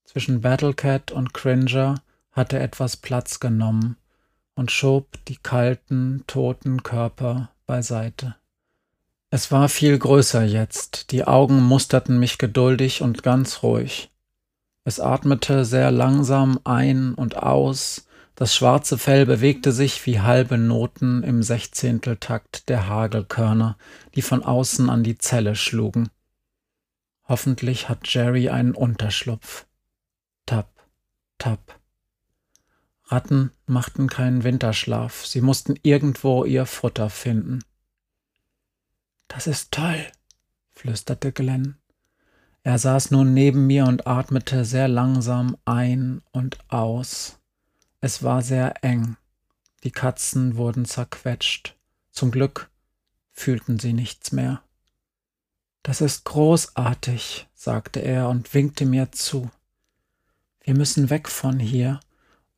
Zwischen 0.05 0.39
Battlecat 0.39 1.11
und 1.11 1.33
Cringer 1.33 2.01
hatte 2.31 2.57
etwas 2.57 2.95
Platz 2.95 3.41
genommen, 3.41 3.97
und 4.55 4.71
schob 4.71 5.17
die 5.25 5.35
kalten, 5.35 6.23
toten 6.25 6.83
Körper 6.83 7.51
beiseite. 7.65 8.37
Es 9.33 9.49
war 9.49 9.69
viel 9.69 9.97
größer 9.97 10.43
jetzt, 10.43 11.11
die 11.11 11.23
Augen 11.23 11.63
musterten 11.63 12.19
mich 12.19 12.37
geduldig 12.37 13.01
und 13.01 13.23
ganz 13.23 13.63
ruhig. 13.63 14.11
Es 14.83 14.99
atmete 14.99 15.63
sehr 15.63 15.89
langsam 15.89 16.59
ein 16.65 17.13
und 17.13 17.37
aus, 17.37 18.07
das 18.35 18.53
schwarze 18.53 18.97
Fell 18.97 19.25
bewegte 19.25 19.71
sich 19.71 20.05
wie 20.05 20.19
halbe 20.19 20.57
Noten 20.57 21.23
im 21.23 21.43
Sechzehnteltakt 21.43 22.67
der 22.67 22.89
Hagelkörner, 22.89 23.77
die 24.15 24.21
von 24.21 24.43
außen 24.43 24.89
an 24.89 25.01
die 25.01 25.17
Zelle 25.17 25.55
schlugen. 25.55 26.09
Hoffentlich 27.23 27.87
hat 27.87 28.13
Jerry 28.13 28.49
einen 28.49 28.75
Unterschlupf. 28.75 29.65
Tap, 30.45 30.73
tap. 31.37 31.79
Ratten 33.05 33.51
machten 33.65 34.07
keinen 34.07 34.43
Winterschlaf, 34.43 35.25
sie 35.25 35.39
mussten 35.39 35.75
irgendwo 35.83 36.43
ihr 36.43 36.65
Futter 36.65 37.09
finden. 37.09 37.61
Das 39.33 39.47
ist 39.47 39.71
toll, 39.71 40.05
flüsterte 40.71 41.31
Glenn. 41.31 41.77
Er 42.63 42.77
saß 42.77 43.11
nun 43.11 43.33
neben 43.33 43.65
mir 43.65 43.85
und 43.85 44.05
atmete 44.05 44.65
sehr 44.65 44.89
langsam 44.89 45.55
ein 45.63 46.21
und 46.33 46.57
aus. 46.67 47.39
Es 48.01 48.23
war 48.23 48.41
sehr 48.41 48.83
eng. 48.83 49.15
Die 49.85 49.91
Katzen 49.91 50.57
wurden 50.57 50.83
zerquetscht. 50.83 51.77
Zum 52.11 52.29
Glück 52.29 52.69
fühlten 53.31 53.79
sie 53.79 53.93
nichts 53.93 54.33
mehr. 54.33 54.63
Das 55.81 56.01
ist 56.01 56.25
großartig, 56.25 57.47
sagte 57.53 58.01
er 58.01 58.27
und 58.27 58.53
winkte 58.53 58.85
mir 58.85 59.13
zu. 59.13 59.49
Wir 60.59 60.75
müssen 60.75 61.09
weg 61.09 61.29
von 61.29 61.57
hier. 61.57 62.01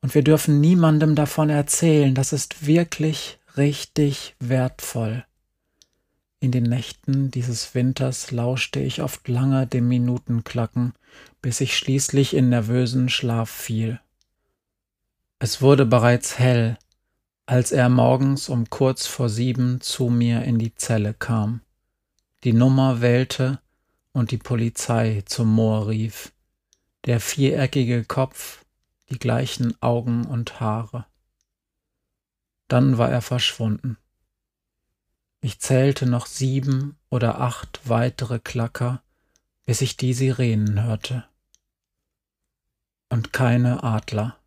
Und 0.02 0.16
wir 0.16 0.24
dürfen 0.24 0.60
niemandem 0.60 1.14
davon 1.14 1.50
erzählen. 1.50 2.16
Das 2.16 2.32
ist 2.32 2.66
wirklich 2.66 3.38
richtig 3.56 4.34
wertvoll. 4.40 5.24
In 6.44 6.52
den 6.52 6.64
Nächten 6.64 7.30
dieses 7.30 7.74
Winters 7.74 8.30
lauschte 8.30 8.78
ich 8.78 9.00
oft 9.00 9.28
lange 9.28 9.66
dem 9.66 9.88
Minutenklacken, 9.88 10.92
bis 11.40 11.62
ich 11.62 11.74
schließlich 11.74 12.34
in 12.34 12.50
nervösen 12.50 13.08
Schlaf 13.08 13.48
fiel. 13.48 13.98
Es 15.38 15.62
wurde 15.62 15.86
bereits 15.86 16.38
hell, 16.38 16.76
als 17.46 17.72
er 17.72 17.88
morgens 17.88 18.50
um 18.50 18.68
kurz 18.68 19.06
vor 19.06 19.30
sieben 19.30 19.80
zu 19.80 20.10
mir 20.10 20.42
in 20.42 20.58
die 20.58 20.74
Zelle 20.74 21.14
kam, 21.14 21.62
die 22.44 22.52
Nummer 22.52 23.00
wählte 23.00 23.58
und 24.12 24.30
die 24.30 24.36
Polizei 24.36 25.22
zum 25.24 25.50
Moor 25.50 25.88
rief. 25.88 26.30
Der 27.06 27.20
viereckige 27.20 28.04
Kopf 28.04 28.66
die 29.08 29.18
gleichen 29.18 29.80
Augen 29.80 30.26
und 30.26 30.60
Haare. 30.60 31.06
Dann 32.68 32.98
war 32.98 33.10
er 33.10 33.22
verschwunden. 33.22 33.96
Ich 35.44 35.60
zählte 35.60 36.06
noch 36.06 36.24
sieben 36.24 36.96
oder 37.10 37.38
acht 37.38 37.86
weitere 37.86 38.38
Klacker, 38.38 39.02
bis 39.66 39.82
ich 39.82 39.98
die 39.98 40.14
Sirenen 40.14 40.84
hörte. 40.84 41.24
Und 43.10 43.34
keine 43.34 43.82
Adler. 43.84 44.38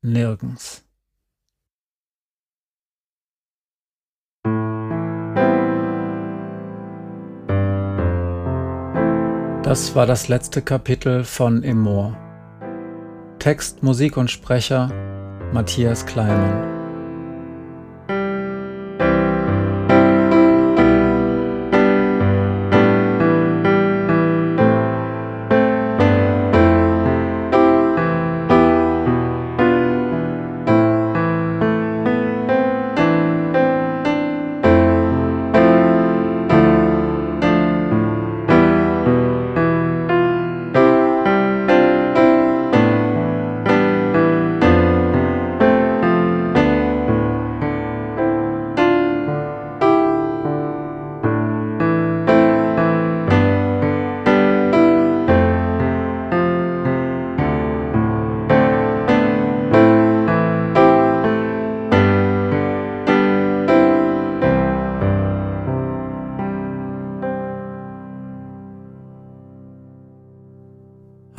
Nirgends. 0.00 0.86
Das 9.64 9.94
war 9.94 10.06
das 10.06 10.28
letzte 10.28 10.62
Kapitel 10.62 11.24
von 11.24 11.62
Im 11.62 11.82
Moor. 11.82 12.16
Text, 13.38 13.82
Musik 13.82 14.16
und 14.16 14.30
Sprecher 14.30 14.88
Matthias 15.52 16.06
Kleimann. 16.06 16.73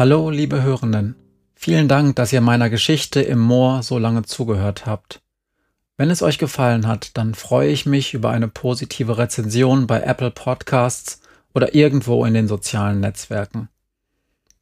Hallo, 0.06 0.30
liebe 0.30 0.62
Hörenden. 0.62 1.16
Vielen 1.56 1.88
Dank, 1.88 2.16
dass 2.16 2.32
ihr 2.32 2.40
meiner 2.40 2.70
Geschichte 2.70 3.24
im 3.24 3.40
Moor 3.40 3.82
so 3.82 3.98
lange 3.98 4.22
zugehört 4.22 4.86
habt. 4.86 5.20
Wenn 5.98 6.12
es 6.12 6.22
euch 6.22 6.38
gefallen 6.38 6.86
hat, 6.86 7.18
dann 7.18 7.34
freue 7.34 7.70
ich 7.70 7.88
mich 7.88 8.14
über 8.14 8.30
eine 8.30 8.48
positive 8.48 9.18
Rezension 9.18 9.88
bei 9.88 10.02
Apple 10.02 10.30
Podcasts 10.30 11.22
oder 11.56 11.74
irgendwo 11.74 12.24
in 12.24 12.36
den 12.36 12.48
sozialen 12.48 13.00
Netzwerken. 13.00 13.68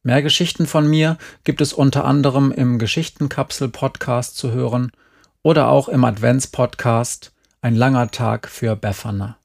Mehr 0.02 0.22
Geschichten 0.22 0.66
von 0.66 0.88
mir 0.88 1.18
gibt 1.44 1.60
es 1.60 1.74
unter 1.74 2.06
anderem 2.06 2.50
im 2.50 2.78
Geschichtenkapsel 2.78 3.68
Podcast 3.68 4.38
zu 4.38 4.50
hören 4.50 4.92
oder 5.42 5.68
auch 5.68 5.90
im 5.90 6.06
Advents 6.06 6.46
Podcast 6.46 7.34
Ein 7.60 7.76
langer 7.76 8.10
Tag 8.10 8.48
für 8.48 8.76
Befana. 8.76 9.36